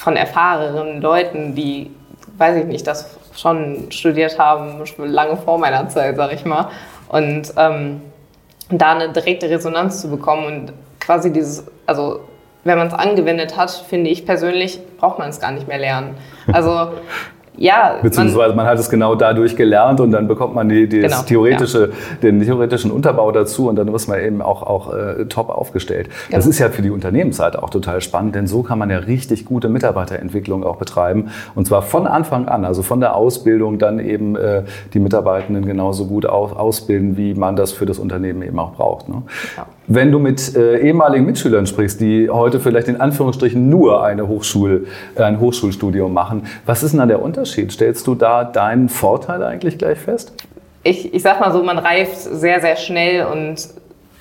von 0.00 0.16
erfahrenen 0.16 1.02
Leuten, 1.02 1.54
die, 1.54 1.90
weiß 2.38 2.56
ich 2.56 2.64
nicht, 2.64 2.86
das 2.86 3.18
schon 3.36 3.92
studiert 3.92 4.38
haben, 4.38 4.82
lange 4.96 5.36
vor 5.36 5.58
meiner 5.58 5.88
Zeit, 5.90 6.16
sag 6.16 6.32
ich 6.32 6.46
mal. 6.46 6.70
Und 7.08 7.52
ähm, 7.58 8.00
da 8.70 8.92
eine 8.92 9.12
direkte 9.12 9.50
Resonanz 9.50 10.00
zu 10.00 10.08
bekommen 10.08 10.46
und 10.46 10.72
quasi 11.00 11.30
dieses, 11.30 11.66
also 11.84 12.20
wenn 12.64 12.78
man 12.78 12.86
es 12.86 12.94
angewendet 12.94 13.58
hat, 13.58 13.70
finde 13.70 14.08
ich 14.08 14.24
persönlich, 14.24 14.80
braucht 14.96 15.18
man 15.18 15.28
es 15.28 15.38
gar 15.38 15.50
nicht 15.50 15.68
mehr 15.68 15.78
lernen. 15.78 16.16
Also 16.50 16.92
ja, 17.60 17.98
Beziehungsweise 18.00 18.48
man, 18.48 18.64
man, 18.64 18.66
hat 18.66 18.78
es 18.78 18.88
genau 18.88 19.14
dadurch 19.14 19.54
gelernt 19.54 20.00
und 20.00 20.12
dann 20.12 20.26
bekommt 20.26 20.54
man 20.54 20.70
die, 20.70 20.88
die 20.88 21.00
genau, 21.00 21.20
theoretische, 21.20 21.90
ja. 21.90 22.16
den 22.22 22.40
theoretischen 22.40 22.90
Unterbau 22.90 23.30
dazu 23.32 23.68
und 23.68 23.76
dann 23.76 23.94
ist 23.94 24.08
man 24.08 24.18
eben 24.18 24.40
auch, 24.40 24.62
auch 24.62 24.94
äh, 24.94 25.26
top 25.26 25.50
aufgestellt. 25.50 26.08
Genau. 26.08 26.38
Das 26.38 26.46
ist 26.46 26.58
ja 26.58 26.70
für 26.70 26.80
die 26.80 26.88
Unternehmensseite 26.88 27.62
auch 27.62 27.68
total 27.68 28.00
spannend, 28.00 28.34
denn 28.34 28.46
so 28.46 28.62
kann 28.62 28.78
man 28.78 28.88
ja 28.88 28.96
richtig 28.96 29.44
gute 29.44 29.68
Mitarbeiterentwicklung 29.68 30.64
auch 30.64 30.76
betreiben 30.76 31.32
und 31.54 31.66
zwar 31.66 31.82
von 31.82 32.06
Anfang 32.06 32.48
an, 32.48 32.64
also 32.64 32.82
von 32.82 33.00
der 33.00 33.14
Ausbildung 33.14 33.78
dann 33.78 33.98
eben 33.98 34.36
äh, 34.36 34.62
die 34.94 34.98
Mitarbeitenden 34.98 35.66
genauso 35.66 36.06
gut 36.06 36.24
auf, 36.24 36.56
ausbilden, 36.56 37.18
wie 37.18 37.34
man 37.34 37.56
das 37.56 37.72
für 37.72 37.84
das 37.84 37.98
Unternehmen 37.98 38.40
eben 38.40 38.58
auch 38.58 38.72
braucht. 38.72 39.10
Ne? 39.10 39.22
Ja. 39.58 39.66
Wenn 39.92 40.12
du 40.12 40.20
mit 40.20 40.54
äh, 40.54 40.78
ehemaligen 40.78 41.26
Mitschülern 41.26 41.66
sprichst, 41.66 42.00
die 42.00 42.30
heute 42.30 42.60
vielleicht 42.60 42.86
in 42.86 43.00
Anführungsstrichen 43.00 43.68
nur 43.68 44.04
eine 44.04 44.28
Hochschul, 44.28 44.86
äh, 45.16 45.22
ein 45.24 45.40
Hochschulstudium 45.40 46.12
machen, 46.12 46.46
was 46.64 46.84
ist 46.84 46.92
denn 46.92 47.00
da 47.00 47.06
der 47.06 47.20
Unterschied? 47.20 47.72
Stellst 47.72 48.06
du 48.06 48.14
da 48.14 48.44
deinen 48.44 48.88
Vorteil 48.88 49.42
eigentlich 49.42 49.78
gleich 49.78 49.98
fest? 49.98 50.32
Ich, 50.84 51.12
ich 51.12 51.22
sag 51.22 51.40
mal 51.40 51.50
so, 51.50 51.64
man 51.64 51.76
reift 51.76 52.16
sehr, 52.16 52.60
sehr 52.60 52.76
schnell 52.76 53.26
und 53.26 53.68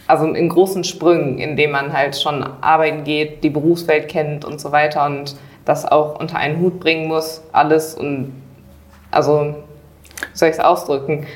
also 0.08 0.26
in 0.26 0.50
großen 0.50 0.84
Sprüngen, 0.84 1.38
indem 1.38 1.70
man 1.70 1.94
halt 1.94 2.18
schon 2.18 2.44
arbeiten 2.62 3.04
geht, 3.04 3.44
die 3.44 3.52
Berufswelt 3.52 4.08
kennt 4.08 4.46
und 4.46 4.60
so 4.60 4.72
weiter 4.72 5.06
und 5.06 5.36
das 5.66 5.86
auch 5.86 6.20
unter 6.20 6.38
einen 6.38 6.60
Hut 6.62 6.80
bringen 6.80 7.08
muss, 7.08 7.44
alles 7.52 7.94
und 7.94 8.34
also, 9.12 9.54
wie 10.32 10.38
soll 10.38 10.50
ich 10.50 10.56
es 10.56 10.60
ausdrücken? 10.60 11.28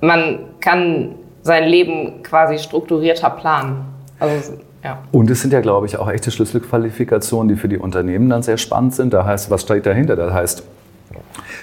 Man 0.00 0.38
kann 0.60 1.16
sein 1.46 1.68
Leben 1.68 2.22
quasi 2.22 2.58
strukturierter 2.58 3.30
planen. 3.30 3.86
Also, 4.18 4.54
ja. 4.84 4.98
Und 5.12 5.30
es 5.30 5.40
sind 5.40 5.52
ja, 5.52 5.60
glaube 5.60 5.86
ich, 5.86 5.96
auch 5.96 6.10
echte 6.10 6.30
Schlüsselqualifikationen, 6.30 7.48
die 7.48 7.56
für 7.56 7.68
die 7.68 7.78
Unternehmen 7.78 8.28
dann 8.28 8.42
sehr 8.42 8.58
spannend 8.58 8.94
sind. 8.94 9.12
Da 9.14 9.24
heißt, 9.24 9.50
was 9.50 9.62
steht 9.62 9.86
dahinter? 9.86 10.16
Das 10.16 10.32
heißt, 10.32 10.62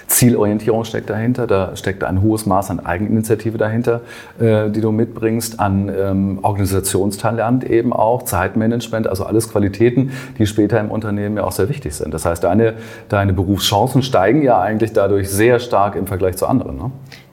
Zielorientierung 0.06 0.84
steckt 0.84 1.10
dahinter, 1.10 1.46
da 1.46 1.76
steckt 1.76 2.04
ein 2.04 2.22
hohes 2.22 2.46
Maß 2.46 2.70
an 2.70 2.84
Eigeninitiative 2.84 3.58
dahinter, 3.58 4.02
äh, 4.38 4.70
die 4.70 4.80
du 4.80 4.92
mitbringst, 4.92 5.60
an 5.60 5.90
ähm, 5.96 6.38
Organisationstalent 6.42 7.64
eben 7.64 7.92
auch, 7.92 8.22
Zeitmanagement, 8.22 9.06
also 9.06 9.24
alles 9.24 9.50
Qualitäten, 9.50 10.12
die 10.38 10.46
später 10.46 10.78
im 10.80 10.90
Unternehmen 10.90 11.36
ja 11.36 11.44
auch 11.44 11.52
sehr 11.52 11.68
wichtig 11.68 11.94
sind. 11.94 12.12
Das 12.14 12.24
heißt, 12.24 12.44
deine, 12.44 12.74
deine 13.08 13.32
Berufschancen 13.32 14.02
steigen 14.02 14.42
ja 14.42 14.60
eigentlich 14.60 14.92
dadurch 14.92 15.30
sehr 15.30 15.58
stark 15.58 15.96
im 15.96 16.06
Vergleich 16.06 16.36
zu 16.36 16.46
anderen. 16.46 16.76
Ne? 16.76 16.90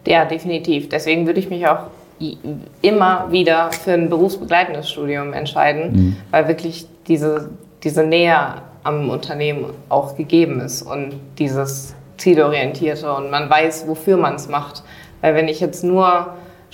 Ja, 0.08 0.26
definitiv. 0.26 0.90
Deswegen 0.90 1.26
würde 1.28 1.40
ich 1.40 1.50
mich 1.50 1.68
auch 1.68 1.88
immer 2.82 3.32
wieder 3.32 3.72
für 3.72 3.94
ein 3.94 4.10
berufsbegleitendes 4.10 4.90
Studium 4.90 5.34
entscheiden, 5.34 5.92
mhm. 5.92 6.18
weil 6.32 6.48
wirklich 6.48 6.88
diese, 7.08 7.50
diese 7.84 8.04
Nähe 8.04 8.38
am 8.84 9.10
Unternehmen 9.10 9.74
auch 9.90 10.16
gegeben 10.16 10.60
ist 10.60 10.82
und 10.82 11.14
dieses 11.38 11.96
zielorientierte 12.18 13.12
und 13.14 13.32
man 13.32 13.50
weiß, 13.50 13.88
wofür 13.88 14.18
man 14.18 14.36
es 14.36 14.48
macht. 14.48 14.84
Weil 15.22 15.36
wenn 15.36 15.48
ich 15.48 15.60
jetzt 15.60 15.84
nur, 15.84 16.34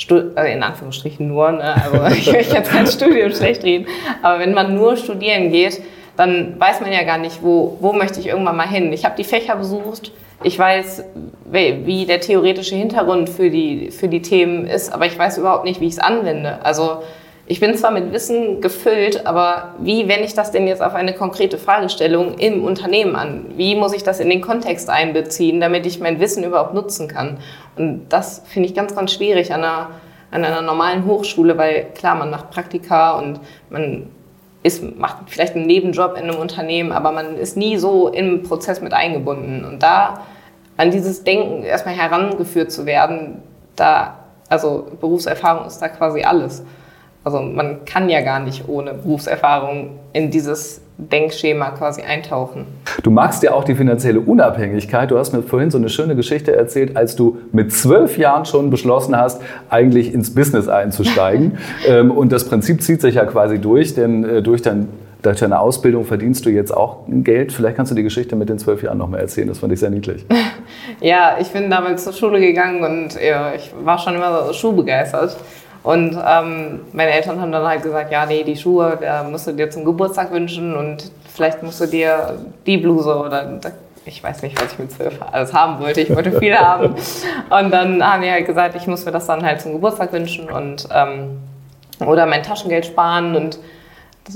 äh, 0.10 0.54
in 0.54 0.64
Anführungsstrichen 0.64 1.28
nur, 1.28 1.52
ne, 1.52 1.76
also 1.84 2.06
ich 2.16 2.28
will 2.28 2.42
jetzt 2.42 2.72
kein 2.72 2.88
Studium 2.88 3.32
schlecht 3.32 3.64
reden, 3.64 3.88
aber 4.22 4.40
wenn 4.40 4.54
man 4.54 4.76
nur 4.76 4.98
studieren 4.98 5.52
geht, 5.52 5.82
dann 6.16 6.60
weiß 6.60 6.82
man 6.82 6.92
ja 6.92 7.04
gar 7.04 7.18
nicht, 7.18 7.44
wo, 7.44 7.78
wo 7.80 7.94
möchte 7.94 8.20
ich 8.20 8.28
irgendwann 8.28 8.58
mal 8.58 8.68
hin. 8.68 8.92
Ich 8.92 9.06
habe 9.06 9.16
die 9.16 9.24
Fächer 9.24 9.56
besucht, 9.56 10.12
ich 10.44 10.58
weiß, 10.58 11.04
wie 11.46 12.06
der 12.06 12.22
theoretische 12.22 12.76
Hintergrund 12.76 13.30
für 13.30 13.50
die, 13.50 13.92
für 13.92 14.08
die 14.08 14.22
Themen 14.22 14.68
ist, 14.68 14.94
aber 14.94 15.06
ich 15.06 15.18
weiß 15.18 15.38
überhaupt 15.40 15.66
nicht, 15.66 15.82
wie 15.82 15.88
ich 15.88 15.94
es 15.94 16.00
anwende. 16.00 16.64
Also 16.64 17.02
ich 17.50 17.60
bin 17.60 17.76
zwar 17.76 17.92
mit 17.92 18.12
Wissen 18.12 18.62
gefüllt, 18.62 19.26
aber 19.26 19.76
wie 19.80 20.08
wende 20.10 20.26
ich 20.26 20.34
das 20.34 20.52
denn 20.52 20.68
jetzt 20.68 20.84
auf 20.84 20.94
eine 20.94 21.14
konkrete 21.14 21.58
Fragestellung 21.58 22.36
im 22.38 22.64
Unternehmen 22.64 23.16
an? 23.16 23.46
Wie 23.56 23.76
muss 23.76 23.94
ich 23.94 24.04
das 24.04 24.20
in 24.20 24.30
den 24.30 24.42
Kontext 24.42 24.90
einbeziehen, 24.90 25.62
damit 25.62 25.86
ich 25.86 26.00
mein 26.00 26.20
Wissen 26.20 26.44
überhaupt 26.44 26.74
nutzen 26.74 27.08
kann? 27.08 27.38
Und 27.78 28.10
das 28.10 28.44
finde 28.46 28.68
ich 28.68 28.76
ganz, 28.76 28.94
ganz 28.94 29.14
schwierig 29.14 29.54
an 29.54 29.64
einer, 29.64 29.92
an 30.30 30.44
einer 30.44 30.62
normalen 30.62 31.06
Hochschule, 31.06 31.58
weil 31.58 31.86
klar, 31.96 32.16
man 32.16 32.30
macht 32.30 32.52
Praktika 32.52 33.18
und 33.18 33.40
man 33.70 34.10
ist, 34.68 34.84
macht 34.98 35.18
vielleicht 35.28 35.56
einen 35.56 35.66
Nebenjob 35.66 36.18
in 36.18 36.24
einem 36.24 36.40
Unternehmen, 36.40 36.92
aber 36.92 37.12
man 37.12 37.38
ist 37.38 37.58
nie 37.58 37.78
so 37.78 38.10
im 38.10 38.44
Prozess 38.44 38.82
mit 38.82 38.94
eingebunden. 38.94 39.66
Und 39.66 39.82
da 39.82 40.26
an 40.76 40.92
dieses 40.92 41.24
Denken 41.24 41.64
erstmal 41.64 41.96
herangeführt 41.96 42.72
zu 42.72 42.86
werden, 42.86 43.42
da, 43.76 44.16
also 44.50 44.88
Berufserfahrung 45.00 45.66
ist 45.66 45.80
da 45.80 45.90
quasi 45.90 46.22
alles. 46.24 46.64
Also 47.28 47.42
man 47.42 47.84
kann 47.84 48.08
ja 48.08 48.22
gar 48.22 48.40
nicht 48.40 48.70
ohne 48.70 48.94
Berufserfahrung 48.94 49.90
in 50.14 50.32
dieses 50.32 50.80
Denkschema 50.98 51.72
quasi 51.72 52.02
eintauchen. 52.02 52.66
Du 53.04 53.12
magst 53.12 53.44
ja 53.44 53.52
auch 53.52 53.66
die 53.66 53.76
finanzielle 53.76 54.22
Unabhängigkeit. 54.22 55.12
Du 55.12 55.18
hast 55.18 55.34
mir 55.34 55.44
vorhin 55.44 55.70
so 55.70 55.78
eine 55.78 55.90
schöne 55.90 56.16
Geschichte 56.16 56.56
erzählt, 56.56 56.96
als 56.96 57.18
du 57.18 57.38
mit 57.52 57.74
zwölf 57.74 58.18
Jahren 58.18 58.46
schon 58.46 58.70
beschlossen 58.70 59.18
hast, 59.18 59.42
eigentlich 59.70 60.14
ins 60.14 60.34
Business 60.34 60.70
einzusteigen. 60.70 61.58
Ähm, 61.88 62.12
und 62.12 62.32
das 62.32 62.46
Prinzip 62.46 62.82
zieht 62.82 63.02
sich 63.02 63.16
ja 63.16 63.26
quasi 63.26 63.60
durch, 63.60 63.94
denn 63.94 64.24
äh, 64.24 64.42
durch 64.42 64.62
dein 64.62 64.88
durch 65.22 65.40
deine 65.40 65.60
Ausbildung 65.60 66.06
verdienst 66.06 66.46
du 66.46 66.50
jetzt 66.50 66.76
auch 66.76 67.00
Geld. 67.08 67.52
Vielleicht 67.52 67.76
kannst 67.76 67.92
du 67.92 67.96
die 67.96 68.04
Geschichte 68.04 68.36
mit 68.36 68.50
den 68.50 68.60
zwölf 68.60 68.84
Jahren 68.84 68.98
noch 68.98 69.10
mal 69.10 69.20
erzählen. 69.20 69.48
Das 69.48 69.60
fand 69.60 69.74
ich 69.74 69.80
sehr 69.80 69.90
niedlich. 69.90 70.26
Ja, 71.02 71.38
ich 71.40 71.50
bin 71.50 71.70
damals 71.70 72.04
zur 72.04 72.14
Schule 72.14 72.40
gegangen 72.40 72.84
und 72.84 73.22
ja, 73.22 73.54
ich 73.54 73.72
war 73.84 74.00
schon 74.00 74.16
immer 74.16 74.48
so 74.48 74.54
schuhbegeistert. 74.54 75.38
Und 75.88 76.22
ähm, 76.22 76.82
meine 76.92 77.12
Eltern 77.12 77.40
haben 77.40 77.54
dann 77.54 77.66
halt 77.66 77.82
gesagt, 77.82 78.12
ja, 78.12 78.26
nee, 78.26 78.44
die 78.44 78.58
Schuhe, 78.58 78.98
da 79.00 79.24
musst 79.24 79.48
du 79.48 79.54
dir 79.54 79.70
zum 79.70 79.86
Geburtstag 79.86 80.34
wünschen 80.34 80.76
und 80.76 81.10
vielleicht 81.34 81.64
musst 81.64 81.80
du 81.80 81.86
dir 81.86 82.38
die 82.66 82.76
Bluse 82.76 83.16
oder 83.16 83.58
ich 84.04 84.22
weiß 84.22 84.42
nicht, 84.42 84.62
was 84.62 84.74
ich 84.74 84.80
mit 84.80 84.92
zwölf 84.92 85.18
alles 85.32 85.54
haben 85.54 85.80
wollte. 85.82 86.02
Ich 86.02 86.14
wollte 86.14 86.38
viele 86.40 86.60
haben. 86.60 86.94
Und 87.50 87.72
dann 87.72 88.06
haben 88.06 88.22
die 88.22 88.30
halt 88.30 88.46
gesagt, 88.46 88.76
ich 88.76 88.86
muss 88.86 89.06
mir 89.06 89.14
das 89.14 89.28
dann 89.28 89.46
halt 89.46 89.62
zum 89.62 89.72
Geburtstag 89.72 90.12
wünschen 90.12 90.50
und 90.50 90.90
ähm, 90.94 91.40
oder 92.06 92.26
mein 92.26 92.44
Taschengeld 92.44 92.86
sparen 92.86 93.38
und 93.38 93.58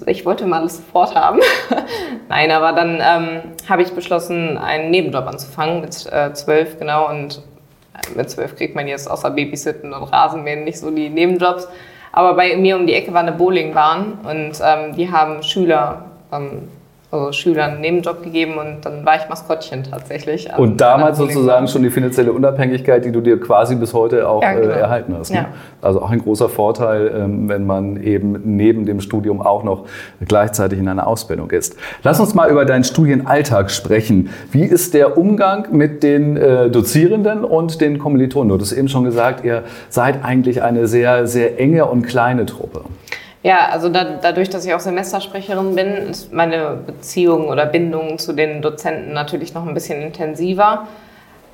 ich 0.05 0.25
wollte 0.25 0.45
mal 0.45 0.61
alles 0.61 0.77
sofort 0.77 1.15
haben. 1.15 1.41
Nein, 2.29 2.49
aber 2.51 2.71
dann 2.71 3.01
ähm, 3.03 3.41
habe 3.67 3.81
ich 3.81 3.91
beschlossen, 3.91 4.57
einen 4.57 4.89
Nebenjob 4.89 5.27
anzufangen 5.27 5.81
mit 5.81 6.07
äh, 6.13 6.31
zwölf, 6.31 6.79
genau. 6.79 7.09
Und 7.09 7.41
mit 8.15 8.29
zwölf 8.29 8.55
kriegt 8.55 8.75
man 8.75 8.87
jetzt 8.87 9.09
außer 9.09 9.31
Babysitten 9.31 9.93
und 9.93 10.03
Rasenmähen 10.03 10.63
nicht 10.63 10.79
so 10.79 10.91
die 10.91 11.09
Nebenjobs. 11.09 11.67
Aber 12.11 12.33
bei 12.35 12.55
mir 12.57 12.75
um 12.75 12.87
die 12.87 12.93
Ecke 12.93 13.13
war 13.13 13.21
eine 13.21 13.31
Bowlingbahn 13.31 14.19
und 14.23 14.59
ähm, 14.63 14.95
die 14.95 15.09
haben 15.11 15.43
Schüler 15.43 16.05
ähm, 16.31 16.67
also 17.11 17.33
Schülern 17.33 17.71
einen 17.71 17.81
Nebenjob 17.81 18.23
gegeben 18.23 18.57
und 18.57 18.85
dann 18.85 19.05
war 19.05 19.17
ich 19.17 19.27
Maskottchen 19.27 19.83
tatsächlich. 19.83 20.47
Und 20.57 20.79
damals 20.79 21.17
sozusagen 21.17 21.67
schon 21.67 21.83
die 21.83 21.89
finanzielle 21.89 22.31
Unabhängigkeit, 22.31 23.03
die 23.03 23.11
du 23.11 23.19
dir 23.19 23.39
quasi 23.39 23.75
bis 23.75 23.93
heute 23.93 24.29
auch 24.29 24.41
ja, 24.41 24.53
genau. 24.53 24.73
äh, 24.73 24.79
erhalten 24.79 25.15
hast. 25.19 25.31
Ne? 25.31 25.37
Ja. 25.37 25.45
Also 25.81 26.01
auch 26.01 26.09
ein 26.09 26.19
großer 26.19 26.47
Vorteil, 26.47 27.11
ähm, 27.13 27.49
wenn 27.49 27.65
man 27.65 28.01
eben 28.01 28.39
neben 28.55 28.85
dem 28.85 29.01
Studium 29.01 29.41
auch 29.41 29.63
noch 29.63 29.87
gleichzeitig 30.25 30.79
in 30.79 30.87
einer 30.87 31.05
Ausbildung 31.05 31.51
ist. 31.51 31.75
Lass 32.03 32.19
uns 32.21 32.33
mal 32.33 32.49
über 32.49 32.63
deinen 32.63 32.85
Studienalltag 32.85 33.71
sprechen. 33.71 34.29
Wie 34.51 34.63
ist 34.63 34.93
der 34.93 35.17
Umgang 35.17 35.67
mit 35.71 36.03
den 36.03 36.37
äh, 36.37 36.69
Dozierenden 36.69 37.43
und 37.43 37.81
den 37.81 37.99
Kommilitonen? 37.99 38.57
Du 38.57 38.63
hast 38.63 38.71
eben 38.71 38.87
schon 38.87 39.03
gesagt, 39.03 39.43
ihr 39.43 39.63
seid 39.89 40.23
eigentlich 40.23 40.63
eine 40.63 40.87
sehr, 40.87 41.27
sehr 41.27 41.59
enge 41.59 41.85
und 41.87 42.03
kleine 42.03 42.45
Truppe. 42.45 42.83
Ja, 43.43 43.69
also 43.69 43.89
da, 43.89 44.03
dadurch, 44.21 44.49
dass 44.49 44.65
ich 44.65 44.73
auch 44.73 44.79
Semestersprecherin 44.79 45.75
bin, 45.75 45.87
ist 45.87 46.31
meine 46.31 46.77
Beziehung 46.85 47.47
oder 47.47 47.65
Bindung 47.65 48.19
zu 48.19 48.33
den 48.33 48.61
Dozenten 48.61 49.13
natürlich 49.13 49.53
noch 49.55 49.65
ein 49.65 49.73
bisschen 49.73 50.01
intensiver. 50.01 50.87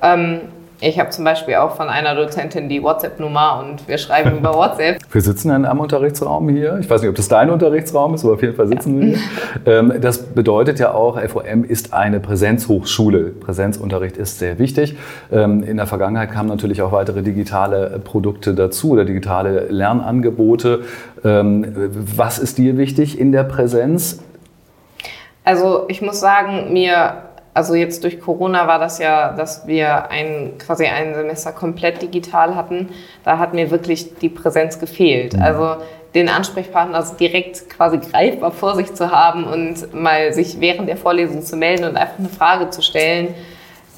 Ähm, 0.02 0.40
ich 0.80 0.98
habe 1.00 1.10
zum 1.10 1.24
Beispiel 1.24 1.56
auch 1.56 1.74
von 1.74 1.88
einer 1.88 2.14
Dozentin 2.14 2.68
die 2.68 2.82
WhatsApp-Nummer 2.82 3.64
und 3.64 3.88
wir 3.88 3.98
schreiben 3.98 4.38
über 4.38 4.54
WhatsApp. 4.54 4.98
Wir 5.12 5.22
sitzen 5.22 5.50
in 5.50 5.64
einem 5.64 5.80
Unterrichtsraum 5.80 6.48
hier. 6.50 6.78
Ich 6.80 6.88
weiß 6.88 7.00
nicht, 7.00 7.08
ob 7.08 7.16
das 7.16 7.28
dein 7.28 7.50
Unterrichtsraum 7.50 8.14
ist, 8.14 8.24
aber 8.24 8.34
auf 8.34 8.42
jeden 8.42 8.54
Fall 8.54 8.68
sitzen 8.68 9.00
wir 9.00 9.06
hier. 9.06 9.18
Ähm, 9.66 9.94
das 10.00 10.22
bedeutet 10.22 10.78
ja 10.78 10.92
auch, 10.92 11.18
FOM 11.18 11.64
ist 11.64 11.94
eine 11.94 12.20
Präsenzhochschule. 12.20 13.30
Präsenzunterricht 13.30 14.16
ist 14.18 14.38
sehr 14.38 14.58
wichtig. 14.58 14.96
Ähm, 15.32 15.64
in 15.64 15.78
der 15.78 15.86
Vergangenheit 15.86 16.30
kamen 16.30 16.48
natürlich 16.48 16.82
auch 16.82 16.92
weitere 16.92 17.22
digitale 17.22 18.00
Produkte 18.04 18.54
dazu 18.54 18.90
oder 18.90 19.04
digitale 19.04 19.66
Lernangebote. 19.70 20.82
Ähm, 21.24 21.74
was 22.16 22.38
ist 22.38 22.58
dir 22.58 22.76
wichtig 22.76 23.18
in 23.18 23.32
der 23.32 23.44
Präsenz? 23.44 24.22
Also 25.44 25.86
ich 25.88 26.02
muss 26.02 26.20
sagen, 26.20 26.72
mir 26.72 27.27
also 27.58 27.74
jetzt 27.74 28.04
durch 28.04 28.20
Corona 28.20 28.68
war 28.68 28.78
das 28.78 29.00
ja, 29.00 29.32
dass 29.32 29.66
wir 29.66 30.12
ein, 30.12 30.52
quasi 30.58 30.86
ein 30.86 31.12
Semester 31.12 31.50
komplett 31.50 32.00
digital 32.00 32.54
hatten. 32.54 32.90
Da 33.24 33.38
hat 33.38 33.52
mir 33.52 33.72
wirklich 33.72 34.14
die 34.18 34.28
Präsenz 34.28 34.78
gefehlt. 34.78 35.34
Mhm. 35.34 35.42
Also 35.42 35.76
den 36.14 36.28
Ansprechpartner 36.28 36.96
also 36.96 37.16
direkt 37.16 37.68
quasi 37.68 37.98
greifbar 37.98 38.52
vor 38.52 38.76
sich 38.76 38.94
zu 38.94 39.10
haben 39.10 39.42
und 39.42 39.92
mal 39.92 40.32
sich 40.32 40.60
während 40.60 40.88
der 40.88 40.96
Vorlesung 40.96 41.42
zu 41.42 41.56
melden 41.56 41.82
und 41.82 41.96
einfach 41.96 42.20
eine 42.20 42.28
Frage 42.28 42.70
zu 42.70 42.80
stellen, 42.80 43.34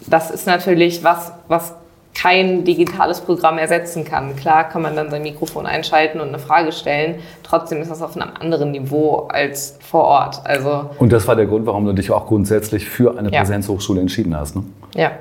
das 0.07 0.31
ist 0.31 0.47
natürlich 0.47 1.05
was, 1.05 1.35
was 1.47 1.75
kein 2.15 2.65
digitales 2.65 3.21
Programm 3.21 3.59
ersetzen 3.59 4.05
kann. 4.05 4.37
Klar 4.37 4.69
kann 4.69 4.83
man 4.83 4.97
dann 4.97 5.11
sein 5.11 5.23
Mikrofon 5.23 5.67
einschalten 5.67 6.21
und 6.21 6.29
eine 6.29 6.39
Frage 6.39 6.73
stellen. 6.73 7.17
Trotzdem 7.43 7.81
ist 7.81 7.91
das 7.91 8.03
auf 8.03 8.17
einem 8.17 8.31
anderen 8.39 8.73
Niveau 8.73 9.29
als 9.29 9.79
vor 9.81 10.05
Ort. 10.05 10.41
Also 10.45 10.91
und 10.99 11.13
das 11.13 11.27
war 11.29 11.37
der 11.37 11.47
Grund, 11.47 11.67
warum 11.67 11.87
du 11.87 11.93
dich 11.93 12.11
auch 12.11 12.27
grundsätzlich 12.27 12.89
für 12.89 13.17
eine 13.17 13.31
ja. 13.31 13.41
Präsenzhochschule 13.41 14.01
entschieden 14.01 14.37
hast, 14.37 14.57
ne? 14.57 14.65
Ja. 14.95 15.13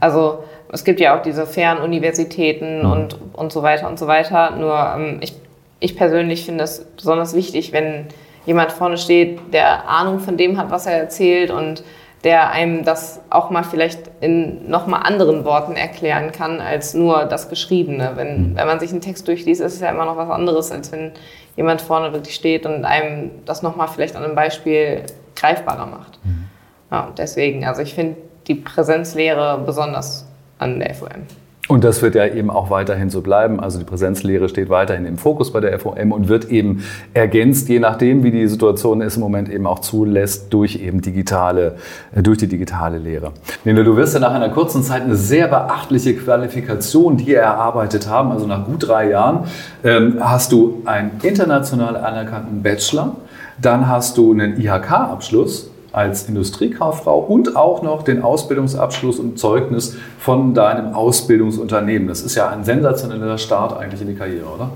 Also 0.00 0.44
es 0.70 0.84
gibt 0.84 1.00
ja 1.00 1.16
auch 1.16 1.22
diese 1.22 1.46
Fernuniversitäten 1.46 2.80
mhm. 2.80 2.90
und, 2.90 3.18
und 3.32 3.52
so 3.52 3.62
weiter 3.62 3.88
und 3.88 3.98
so 3.98 4.06
weiter. 4.06 4.56
Nur 4.56 4.76
ähm, 4.96 5.18
ich, 5.20 5.34
ich 5.80 5.96
persönlich 5.96 6.44
finde 6.44 6.64
es 6.64 6.84
besonders 6.96 7.34
wichtig, 7.34 7.72
wenn 7.72 8.06
jemand 8.46 8.72
vorne 8.72 8.98
steht, 8.98 9.38
der 9.52 9.88
Ahnung 9.88 10.18
von 10.18 10.36
dem 10.36 10.58
hat, 10.58 10.70
was 10.70 10.86
er 10.86 10.94
erzählt 10.94 11.50
und 11.50 11.84
der 12.24 12.50
einem 12.50 12.84
das 12.84 13.20
auch 13.30 13.50
mal 13.50 13.64
vielleicht 13.64 14.10
in 14.20 14.70
nochmal 14.70 15.02
anderen 15.02 15.44
Worten 15.44 15.74
erklären 15.74 16.30
kann 16.30 16.60
als 16.60 16.94
nur 16.94 17.24
das 17.24 17.48
Geschriebene. 17.48 18.12
Wenn, 18.14 18.52
mhm. 18.52 18.56
wenn 18.56 18.66
man 18.66 18.78
sich 18.78 18.92
einen 18.92 19.00
Text 19.00 19.26
durchliest, 19.26 19.60
ist 19.60 19.74
es 19.74 19.80
ja 19.80 19.90
immer 19.90 20.04
noch 20.04 20.16
was 20.16 20.30
anderes, 20.30 20.70
als 20.70 20.92
wenn 20.92 21.12
jemand 21.56 21.82
vorne 21.82 22.12
wirklich 22.12 22.34
steht 22.34 22.64
und 22.64 22.84
einem 22.84 23.30
das 23.44 23.62
nochmal 23.62 23.88
vielleicht 23.88 24.14
an 24.14 24.22
einem 24.22 24.36
Beispiel 24.36 25.02
greifbarer 25.34 25.86
macht. 25.86 26.20
Mhm. 26.24 26.48
Ja, 26.90 27.08
deswegen, 27.16 27.64
also 27.64 27.82
ich 27.82 27.94
finde 27.94 28.16
die 28.46 28.54
Präsenzlehre 28.54 29.60
besonders 29.64 30.26
an 30.58 30.78
der 30.78 30.94
FOM. 30.94 31.26
Und 31.68 31.84
das 31.84 32.02
wird 32.02 32.16
ja 32.16 32.26
eben 32.26 32.50
auch 32.50 32.70
weiterhin 32.70 33.08
so 33.08 33.20
bleiben. 33.20 33.60
Also 33.60 33.78
die 33.78 33.84
Präsenzlehre 33.84 34.48
steht 34.48 34.68
weiterhin 34.68 35.06
im 35.06 35.16
Fokus 35.16 35.52
bei 35.52 35.60
der 35.60 35.78
FOM 35.78 36.10
und 36.10 36.28
wird 36.28 36.50
eben 36.50 36.82
ergänzt, 37.14 37.68
je 37.68 37.78
nachdem, 37.78 38.24
wie 38.24 38.32
die 38.32 38.48
Situation 38.48 39.00
es 39.00 39.14
im 39.14 39.22
Moment 39.22 39.48
eben 39.48 39.66
auch 39.68 39.78
zulässt, 39.78 40.52
durch 40.52 40.76
eben 40.76 41.02
digitale, 41.02 41.76
äh, 42.14 42.22
durch 42.22 42.38
die 42.38 42.48
digitale 42.48 42.98
Lehre. 42.98 43.30
Nina, 43.64 43.84
du 43.84 43.96
wirst 43.96 44.12
ja 44.12 44.20
nach 44.20 44.34
einer 44.34 44.48
kurzen 44.48 44.82
Zeit 44.82 45.02
eine 45.02 45.14
sehr 45.14 45.46
beachtliche 45.46 46.16
Qualifikation 46.16 47.16
dir 47.16 47.38
erarbeitet 47.38 48.08
haben. 48.08 48.32
Also 48.32 48.48
nach 48.48 48.66
gut 48.66 48.88
drei 48.88 49.08
Jahren 49.08 49.44
ähm, 49.84 50.16
hast 50.20 50.50
du 50.50 50.82
einen 50.84 51.12
international 51.22 51.96
anerkannten 51.96 52.62
Bachelor, 52.62 53.16
dann 53.60 53.88
hast 53.88 54.18
du 54.18 54.32
einen 54.32 54.60
IHK-Abschluss 54.60 55.71
als 55.92 56.28
Industriekauffrau 56.28 57.18
und 57.18 57.56
auch 57.56 57.82
noch 57.82 58.02
den 58.02 58.22
Ausbildungsabschluss 58.22 59.18
und 59.18 59.38
Zeugnis 59.38 59.96
von 60.18 60.54
deinem 60.54 60.94
Ausbildungsunternehmen. 60.94 62.08
Das 62.08 62.22
ist 62.22 62.34
ja 62.34 62.48
ein 62.48 62.64
sensationeller 62.64 63.38
Start 63.38 63.78
eigentlich 63.78 64.00
in 64.00 64.08
die 64.08 64.14
Karriere, 64.14 64.46
oder? 64.46 64.70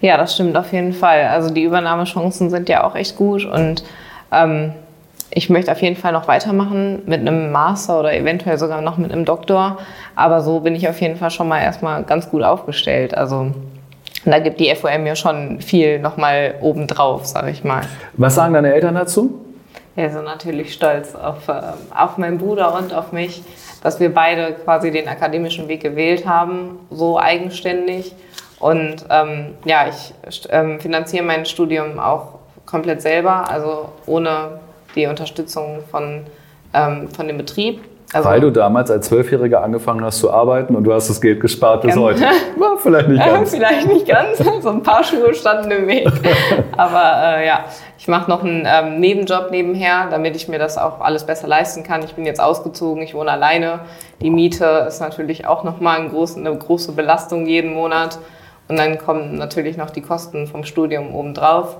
Ja, 0.00 0.16
das 0.16 0.34
stimmt 0.34 0.56
auf 0.56 0.72
jeden 0.72 0.92
Fall. 0.92 1.24
Also 1.26 1.52
die 1.52 1.62
Übernahmechancen 1.62 2.50
sind 2.50 2.68
ja 2.68 2.84
auch 2.84 2.94
echt 2.94 3.16
gut 3.16 3.44
und 3.44 3.84
ähm, 4.32 4.72
ich 5.34 5.48
möchte 5.48 5.72
auf 5.72 5.80
jeden 5.80 5.96
Fall 5.96 6.12
noch 6.12 6.28
weitermachen 6.28 7.02
mit 7.06 7.20
einem 7.20 7.52
Master 7.52 8.00
oder 8.00 8.14
eventuell 8.14 8.58
sogar 8.58 8.82
noch 8.82 8.98
mit 8.98 9.12
einem 9.12 9.24
Doktor. 9.24 9.78
Aber 10.14 10.42
so 10.42 10.60
bin 10.60 10.74
ich 10.74 10.88
auf 10.88 11.00
jeden 11.00 11.16
Fall 11.16 11.30
schon 11.30 11.48
mal 11.48 11.60
erstmal 11.60 12.02
ganz 12.02 12.28
gut 12.28 12.42
aufgestellt. 12.42 13.16
Also 13.16 13.52
da 14.24 14.38
gibt 14.38 14.60
die 14.60 14.72
FOM 14.74 15.06
ja 15.06 15.16
schon 15.16 15.60
viel 15.60 15.98
nochmal 15.98 16.54
obendrauf, 16.60 17.26
sage 17.26 17.50
ich 17.50 17.64
mal. 17.64 17.82
Was 18.14 18.34
sagen 18.34 18.52
deine 18.54 18.74
Eltern 18.74 18.94
dazu? 18.94 19.40
Ja, 19.94 20.08
sind 20.08 20.24
natürlich 20.24 20.72
stolz 20.72 21.14
auf, 21.14 21.48
äh, 21.48 21.60
auf 21.94 22.16
meinen 22.16 22.38
Bruder 22.38 22.74
und 22.74 22.94
auf 22.94 23.12
mich, 23.12 23.42
dass 23.82 24.00
wir 24.00 24.12
beide 24.12 24.54
quasi 24.54 24.90
den 24.90 25.06
akademischen 25.06 25.68
Weg 25.68 25.82
gewählt 25.82 26.26
haben, 26.26 26.78
so 26.90 27.18
eigenständig. 27.18 28.14
Und 28.58 29.04
ähm, 29.10 29.54
ja, 29.64 29.88
ich 29.88 30.14
ähm, 30.48 30.80
finanziere 30.80 31.24
mein 31.24 31.44
Studium 31.44 31.98
auch 31.98 32.38
komplett 32.64 33.02
selber, 33.02 33.50
also 33.50 33.90
ohne 34.06 34.60
die 34.94 35.06
Unterstützung 35.06 35.82
von, 35.90 36.24
ähm, 36.72 37.08
von 37.10 37.26
dem 37.26 37.36
Betrieb. 37.36 37.82
Also 38.12 38.28
Weil 38.28 38.40
du 38.40 38.50
damals 38.50 38.90
als 38.90 39.06
Zwölfjähriger 39.06 39.62
angefangen 39.62 40.04
hast 40.04 40.18
zu 40.18 40.30
arbeiten 40.30 40.76
und 40.76 40.84
du 40.84 40.92
hast 40.92 41.08
das 41.08 41.20
Geld 41.20 41.40
gespart 41.40 41.82
bis 41.82 41.96
heute. 41.96 42.20
War 42.58 42.76
vielleicht 42.76 43.08
nicht 43.08 43.24
ganz. 43.24 43.50
vielleicht 43.54 43.88
nicht 43.88 44.06
ganz. 44.06 44.38
So 44.38 44.68
ein 44.68 44.82
paar 44.82 45.02
Schuhe 45.02 45.34
standen 45.34 45.70
im 45.70 45.86
Weg. 45.86 46.06
Aber 46.76 47.38
äh, 47.38 47.46
ja, 47.46 47.64
ich 47.96 48.08
mache 48.08 48.30
noch 48.30 48.44
einen 48.44 48.66
ähm, 48.66 49.00
Nebenjob 49.00 49.50
nebenher, 49.50 50.08
damit 50.10 50.36
ich 50.36 50.46
mir 50.46 50.58
das 50.58 50.76
auch 50.76 51.00
alles 51.00 51.24
besser 51.24 51.48
leisten 51.48 51.84
kann. 51.84 52.02
Ich 52.02 52.14
bin 52.14 52.26
jetzt 52.26 52.40
ausgezogen, 52.40 53.02
ich 53.02 53.14
wohne 53.14 53.30
alleine. 53.30 53.80
Die 54.20 54.30
Miete 54.30 54.84
ist 54.88 55.00
natürlich 55.00 55.46
auch 55.46 55.64
nochmal 55.64 56.00
ein 56.00 56.10
groß, 56.10 56.36
eine 56.36 56.54
große 56.54 56.92
Belastung 56.92 57.46
jeden 57.46 57.72
Monat. 57.72 58.18
Und 58.68 58.78
dann 58.78 58.98
kommen 58.98 59.36
natürlich 59.36 59.78
noch 59.78 59.90
die 59.90 60.02
Kosten 60.02 60.46
vom 60.46 60.64
Studium 60.64 61.14
obendrauf. 61.14 61.78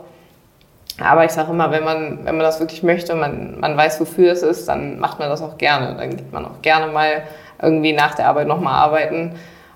Aber 1.00 1.24
ich 1.24 1.30
sage 1.30 1.52
immer, 1.52 1.70
wenn 1.70 1.84
man, 1.84 2.18
wenn 2.24 2.36
man 2.36 2.44
das 2.44 2.60
wirklich 2.60 2.82
möchte, 2.82 3.14
man, 3.14 3.58
man 3.60 3.76
weiß, 3.76 4.00
wofür 4.00 4.32
es 4.32 4.42
ist, 4.42 4.68
dann 4.68 4.98
macht 4.98 5.18
man 5.18 5.28
das 5.28 5.42
auch 5.42 5.58
gerne. 5.58 5.96
Dann 5.96 6.10
geht 6.10 6.32
man 6.32 6.44
auch 6.44 6.60
gerne 6.62 6.92
mal 6.92 7.22
irgendwie 7.60 7.92
nach 7.92 8.14
der 8.14 8.28
Arbeit 8.28 8.48
nochmal 8.48 8.74
arbeiten, 8.74 9.32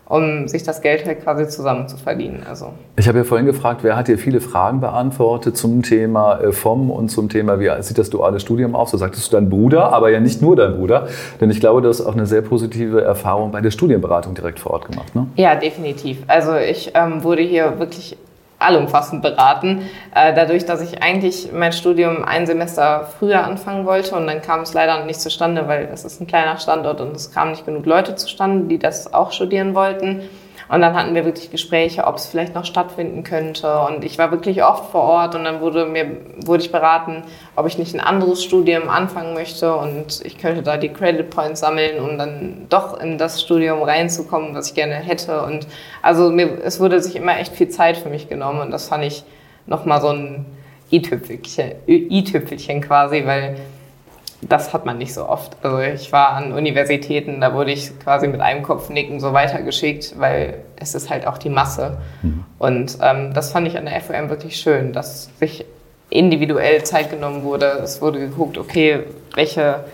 um 0.09 0.47
sich 0.47 0.63
das 0.63 0.83
Geld 0.83 1.05
halt 1.05 1.23
quasi 1.23 1.49
zusammen 1.49 1.89
zu 1.89 1.97
verdienen. 1.97 2.45
Also. 2.49 2.73
Ich 2.97 3.09
habe 3.09 3.19
ja 3.19 3.25
vorhin 3.25 3.47
gefragt, 3.47 3.83
wer 3.83 3.97
hat 3.97 4.09
dir 4.09 4.19
viele 4.19 4.41
Fragen 4.41 4.81
beantwortet 4.81 5.57
zum 5.57 5.83
Thema 5.83 6.39
äh, 6.41 6.53
FOM 6.53 6.91
und 6.91 7.09
zum 7.09 7.29
Thema, 7.29 7.59
wie 7.59 7.71
sieht 7.83 7.99
das 7.99 8.11
duale 8.11 8.39
Studium 8.39 8.77
aus? 8.77 8.93
So 8.93 8.99
sagtest 8.99 9.33
du 9.33 9.37
dein 9.37 9.49
Bruder, 9.49 9.93
aber 9.93 10.11
ja 10.11 10.21
nicht 10.21 10.43
nur 10.43 10.55
dein 10.55 10.77
Bruder, 10.77 11.09
denn 11.41 11.51
ich 11.51 11.61
glaube, 11.61 11.83
du 11.83 11.89
hast 11.89 12.03
auch 12.03 12.15
eine 12.15 12.27
sehr 12.27 12.43
positive 12.43 13.03
Erfahrung 13.03 13.51
bei 13.51 13.61
der 13.61 13.71
Studienberatung 13.71 14.35
direkt 14.35 14.61
vor 14.61 14.73
Ort 14.73 14.91
gemacht. 14.91 15.15
Ne? 15.15 15.27
Ja, 15.37 15.57
definitiv. 15.57 16.19
Also 16.29 16.55
ich 16.55 16.93
ähm, 16.95 17.25
wurde 17.25 17.43
hier 17.43 17.79
wirklich 17.79 18.17
allumfassend 18.59 19.23
beraten. 19.23 19.89
Äh, 20.15 20.35
dadurch, 20.35 20.65
dass 20.65 20.81
ich 20.81 21.03
eigentlich 21.03 21.51
mein 21.53 21.73
Studium 21.73 22.25
ein 22.25 22.47
Semester 22.47 23.09
früher 23.19 23.45
anfangen 23.45 23.87
wollte 23.87 24.15
und 24.17 24.27
dann 24.27 24.43
kam 24.43 24.61
es 24.61 24.75
leider 24.75 25.05
nicht 25.05 25.21
zustande, 25.21 25.69
weil 25.69 25.89
es 25.93 26.05
ist 26.05 26.21
ein 26.21 26.27
kleiner 26.27 26.59
Standort 26.59 27.01
und 27.01 27.15
es 27.15 27.33
kamen 27.33 27.51
nicht 27.53 27.67
genug 27.67 27.87
Leute 27.87 28.15
zustande, 28.15 28.67
die 28.69 28.79
das 28.79 29.13
auch 29.13 29.33
studieren 29.33 29.75
wollten. 29.75 30.23
Und 30.69 30.81
dann 30.81 30.95
hatten 30.95 31.15
wir 31.15 31.25
wirklich 31.25 31.51
Gespräche, 31.51 32.05
ob 32.05 32.17
es 32.17 32.27
vielleicht 32.27 32.55
noch 32.55 32.65
stattfinden 32.65 33.23
könnte. 33.23 33.79
Und 33.81 34.05
ich 34.05 34.19
war 34.19 34.33
wirklich 34.33 34.65
oft 34.65 34.91
vor 34.91 35.03
Ort 35.03 35.35
und 35.35 35.45
dann 35.45 35.61
wurde 35.61 35.87
mir 35.87 36.07
wurde 36.45 36.63
ich 36.63 36.73
beraten, 36.73 37.23
ob 37.55 37.67
ich 37.67 37.79
nicht 37.79 37.95
ein 37.95 38.01
anderes 38.01 38.43
Studium 38.43 38.89
anfangen 38.89 39.35
möchte 39.35 39.75
und 39.75 40.25
ich 40.25 40.39
könnte 40.39 40.63
da 40.63 40.77
die 40.77 40.89
Credit 40.89 41.31
Points 41.31 41.61
sammeln, 41.61 42.01
um 42.01 42.19
dann 42.19 42.67
doch 42.69 43.01
in 43.01 43.17
das 43.17 43.41
Studium 43.41 43.83
reinzukommen, 43.83 44.55
was 44.55 44.69
ich 44.69 44.75
gerne 44.75 44.95
hätte. 44.95 45.43
Und 45.43 45.67
also 46.03 46.31
mir, 46.31 46.59
es 46.65 46.81
wurde 46.81 47.01
sich 47.01 47.17
immer 47.17 47.39
echt 47.39 47.55
viel 47.55 47.69
Zeit 47.69 47.97
für 47.97 48.09
mich 48.09 48.29
genommen 48.29 48.61
und 48.61 48.71
das 48.71 48.89
fand 48.89 49.05
ich 49.05 49.25
nochmal 49.67 50.01
so 50.01 50.09
ein 50.09 50.47
i-Tüpfelchen, 50.91 51.73
i-Tüpfelchen 51.87 52.81
quasi, 52.81 53.25
weil 53.27 53.57
das 54.43 54.73
hat 54.73 54.85
man 54.85 54.99
nicht 54.99 55.15
so 55.15 55.29
oft. 55.29 55.57
Also 55.63 55.79
ich 55.79 56.13
war 56.13 56.31
an 56.31 56.53
Universitäten, 56.53 57.41
da 57.41 57.55
wurde 57.55 57.73
ich 57.73 57.99
quasi 57.99 58.29
mit 58.29 58.41
einem 58.41 58.63
Kopfnicken 58.63 59.19
so 59.21 59.33
weitergeschickt, 59.33 60.19
weil 60.19 60.63
es 60.77 60.95
ist 60.95 61.11
halt 61.11 61.27
auch 61.27 61.39
die 61.39 61.49
Masse. 61.49 61.99
Mhm. 62.23 62.45
Und 62.59 62.99
ähm, 63.03 63.33
das 63.33 63.51
fand 63.51 63.67
ich 63.67 63.79
an 63.79 63.87
der 63.87 64.01
FOM 64.01 64.29
wirklich 64.29 64.57
schön, 64.57 64.93
dass 64.93 65.31
sich 65.39 65.65
individuell 66.11 66.85
Zeit 66.85 67.11
genommen 67.11 67.43
wurde. 67.43 67.67
Es 67.83 68.01
wurde 68.01 68.19
geguckt, 68.21 68.59
okay, 68.59 69.05
welche 69.35 69.85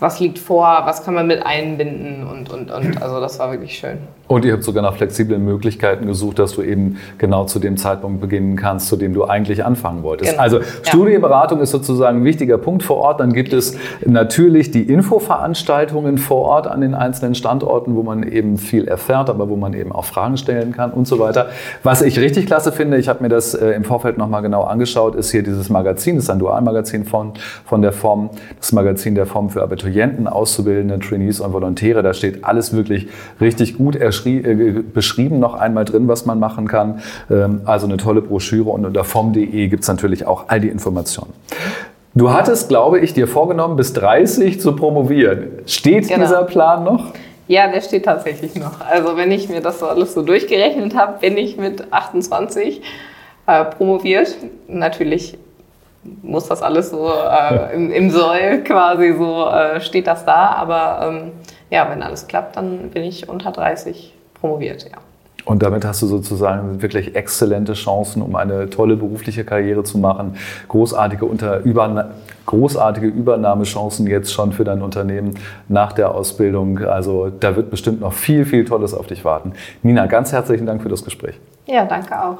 was 0.00 0.18
liegt 0.18 0.38
vor, 0.38 0.80
was 0.84 1.04
kann 1.04 1.14
man 1.14 1.26
mit 1.26 1.44
einbinden 1.44 2.26
und, 2.26 2.50
und, 2.50 2.70
und. 2.70 3.02
Also 3.02 3.20
das 3.20 3.38
war 3.38 3.50
wirklich 3.52 3.78
schön. 3.78 3.98
Und 4.30 4.44
ihr 4.44 4.52
habt 4.52 4.62
sogar 4.62 4.84
nach 4.84 4.94
flexiblen 4.94 5.44
Möglichkeiten 5.44 6.06
gesucht, 6.06 6.38
dass 6.38 6.52
du 6.52 6.62
eben 6.62 6.98
genau 7.18 7.46
zu 7.46 7.58
dem 7.58 7.76
Zeitpunkt 7.76 8.20
beginnen 8.20 8.54
kannst, 8.54 8.86
zu 8.86 8.94
dem 8.94 9.12
du 9.12 9.24
eigentlich 9.24 9.64
anfangen 9.64 10.04
wolltest. 10.04 10.30
Genau. 10.30 10.42
Also 10.44 10.60
Studienberatung 10.84 11.58
ja. 11.58 11.64
ist 11.64 11.72
sozusagen 11.72 12.18
ein 12.18 12.24
wichtiger 12.24 12.56
Punkt 12.56 12.84
vor 12.84 12.98
Ort. 12.98 13.18
Dann 13.18 13.32
gibt 13.32 13.52
es 13.52 13.76
natürlich 14.06 14.70
die 14.70 14.82
Infoveranstaltungen 14.82 16.16
vor 16.16 16.42
Ort 16.42 16.68
an 16.68 16.80
den 16.80 16.94
einzelnen 16.94 17.34
Standorten, 17.34 17.96
wo 17.96 18.04
man 18.04 18.22
eben 18.22 18.56
viel 18.56 18.86
erfährt, 18.86 19.28
aber 19.30 19.48
wo 19.48 19.56
man 19.56 19.74
eben 19.74 19.90
auch 19.90 20.04
Fragen 20.04 20.36
stellen 20.36 20.70
kann 20.70 20.92
und 20.92 21.08
so 21.08 21.18
weiter. 21.18 21.48
Was 21.82 22.00
ich 22.00 22.16
richtig 22.20 22.46
klasse 22.46 22.70
finde, 22.70 22.98
ich 22.98 23.08
habe 23.08 23.24
mir 23.24 23.30
das 23.30 23.54
äh, 23.54 23.70
im 23.70 23.82
Vorfeld 23.82 24.16
nochmal 24.16 24.42
genau 24.42 24.62
angeschaut, 24.62 25.16
ist 25.16 25.32
hier 25.32 25.42
dieses 25.42 25.70
Magazin. 25.70 26.14
Das 26.14 26.26
ist 26.26 26.30
ein 26.30 26.38
Dualmagazin 26.38 27.04
von, 27.04 27.32
von 27.64 27.82
der 27.82 27.90
FOM, 27.90 28.30
das 28.60 28.70
Magazin 28.70 29.16
der 29.16 29.26
FOM 29.26 29.50
für 29.50 29.60
Abiturienten. 29.60 30.28
Auszubildende, 30.28 31.00
Trainees 31.00 31.40
und 31.40 31.52
Volontäre. 31.52 32.04
Da 32.04 32.14
steht 32.14 32.44
alles 32.44 32.72
wirklich 32.72 33.08
richtig 33.40 33.76
gut 33.76 33.96
äh, 34.26 34.82
beschrieben 34.82 35.38
noch 35.38 35.54
einmal 35.54 35.84
drin, 35.84 36.08
was 36.08 36.26
man 36.26 36.38
machen 36.38 36.68
kann. 36.68 37.00
Ähm, 37.30 37.62
also 37.64 37.86
eine 37.86 37.96
tolle 37.96 38.22
Broschüre 38.22 38.70
und 38.70 38.84
unter 38.84 39.04
vom.de 39.04 39.68
gibt 39.68 39.82
es 39.82 39.88
natürlich 39.88 40.26
auch 40.26 40.44
all 40.48 40.60
die 40.60 40.68
Informationen. 40.68 41.32
Du 42.14 42.32
hattest, 42.32 42.68
glaube 42.68 42.98
ich, 42.98 43.14
dir 43.14 43.28
vorgenommen, 43.28 43.76
bis 43.76 43.92
30 43.92 44.60
zu 44.60 44.74
promovieren. 44.74 45.60
Steht 45.66 46.08
genau. 46.08 46.22
dieser 46.22 46.42
Plan 46.42 46.82
noch? 46.82 47.12
Ja, 47.46 47.68
der 47.68 47.80
steht 47.80 48.04
tatsächlich 48.04 48.54
noch. 48.56 48.80
Also 48.80 49.16
wenn 49.16 49.30
ich 49.30 49.48
mir 49.48 49.60
das 49.60 49.80
so 49.80 49.86
alles 49.86 50.14
so 50.14 50.22
durchgerechnet 50.22 50.94
habe, 50.96 51.18
bin 51.18 51.36
ich 51.36 51.56
mit 51.56 51.92
28 51.92 52.82
äh, 53.46 53.64
promoviert. 53.64 54.36
Natürlich 54.68 55.38
muss 56.22 56.46
das 56.46 56.62
alles 56.62 56.90
so 56.90 57.08
äh, 57.08 57.74
im, 57.74 57.90
im, 57.90 58.10
Soll 58.10 58.62
quasi 58.64 59.14
so 59.16 59.48
äh, 59.48 59.80
steht 59.80 60.06
das 60.06 60.24
da. 60.24 60.54
Aber 60.54 61.08
ähm, 61.08 61.32
ja, 61.70 61.88
wenn 61.90 62.02
alles 62.02 62.26
klappt, 62.26 62.56
dann 62.56 62.90
bin 62.90 63.04
ich 63.04 63.28
unter 63.28 63.52
30 63.52 64.14
promoviert, 64.34 64.84
ja. 64.84 64.98
Und 65.44 65.62
damit 65.62 65.84
hast 65.84 66.02
du 66.02 66.06
sozusagen 66.06 66.82
wirklich 66.82 67.16
exzellente 67.16 67.72
Chancen, 67.72 68.20
um 68.22 68.36
eine 68.36 68.68
tolle 68.68 68.96
berufliche 68.96 69.44
Karriere 69.44 69.84
zu 69.84 69.98
machen. 69.98 70.36
Großartige, 70.68 71.24
Unter 71.24 71.60
Überna 71.60 72.10
großartige 72.46 73.06
Übernahmechancen 73.06 74.08
jetzt 74.08 74.32
schon 74.32 74.52
für 74.52 74.64
dein 74.64 74.82
Unternehmen 74.82 75.34
nach 75.68 75.92
der 75.92 76.14
Ausbildung. 76.14 76.78
Also 76.78 77.30
da 77.30 77.54
wird 77.54 77.70
bestimmt 77.70 78.00
noch 78.00 78.12
viel, 78.12 78.44
viel 78.44 78.64
Tolles 78.64 78.92
auf 78.92 79.06
dich 79.06 79.24
warten. 79.24 79.52
Nina, 79.82 80.06
ganz 80.06 80.32
herzlichen 80.32 80.66
Dank 80.66 80.82
für 80.82 80.88
das 80.88 81.04
Gespräch. 81.04 81.38
Ja, 81.66 81.84
danke 81.84 82.12
auch. 82.20 82.38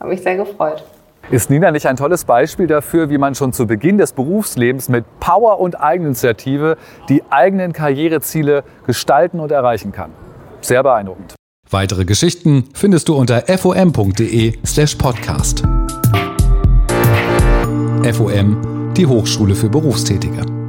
Habe 0.00 0.10
mich 0.10 0.22
sehr 0.22 0.36
gefreut. 0.36 0.82
Ist 1.30 1.48
Nina 1.48 1.70
nicht 1.70 1.86
ein 1.86 1.94
tolles 1.94 2.24
Beispiel 2.24 2.66
dafür, 2.66 3.08
wie 3.08 3.16
man 3.16 3.36
schon 3.36 3.52
zu 3.52 3.68
Beginn 3.68 3.98
des 3.98 4.14
Berufslebens 4.14 4.88
mit 4.88 5.04
Power 5.20 5.60
und 5.60 5.80
Eigeninitiative 5.80 6.76
die 7.08 7.22
eigenen 7.30 7.72
Karriereziele 7.72 8.64
gestalten 8.84 9.38
und 9.38 9.52
erreichen 9.52 9.92
kann? 9.92 10.10
Sehr 10.60 10.82
beeindruckend. 10.82 11.36
Weitere 11.70 12.04
Geschichten 12.04 12.64
findest 12.74 13.08
du 13.08 13.14
unter 13.14 13.42
fom.de/podcast. 13.42 15.62
FOM, 18.12 18.92
die 18.96 19.06
Hochschule 19.06 19.54
für 19.54 19.68
Berufstätige. 19.68 20.59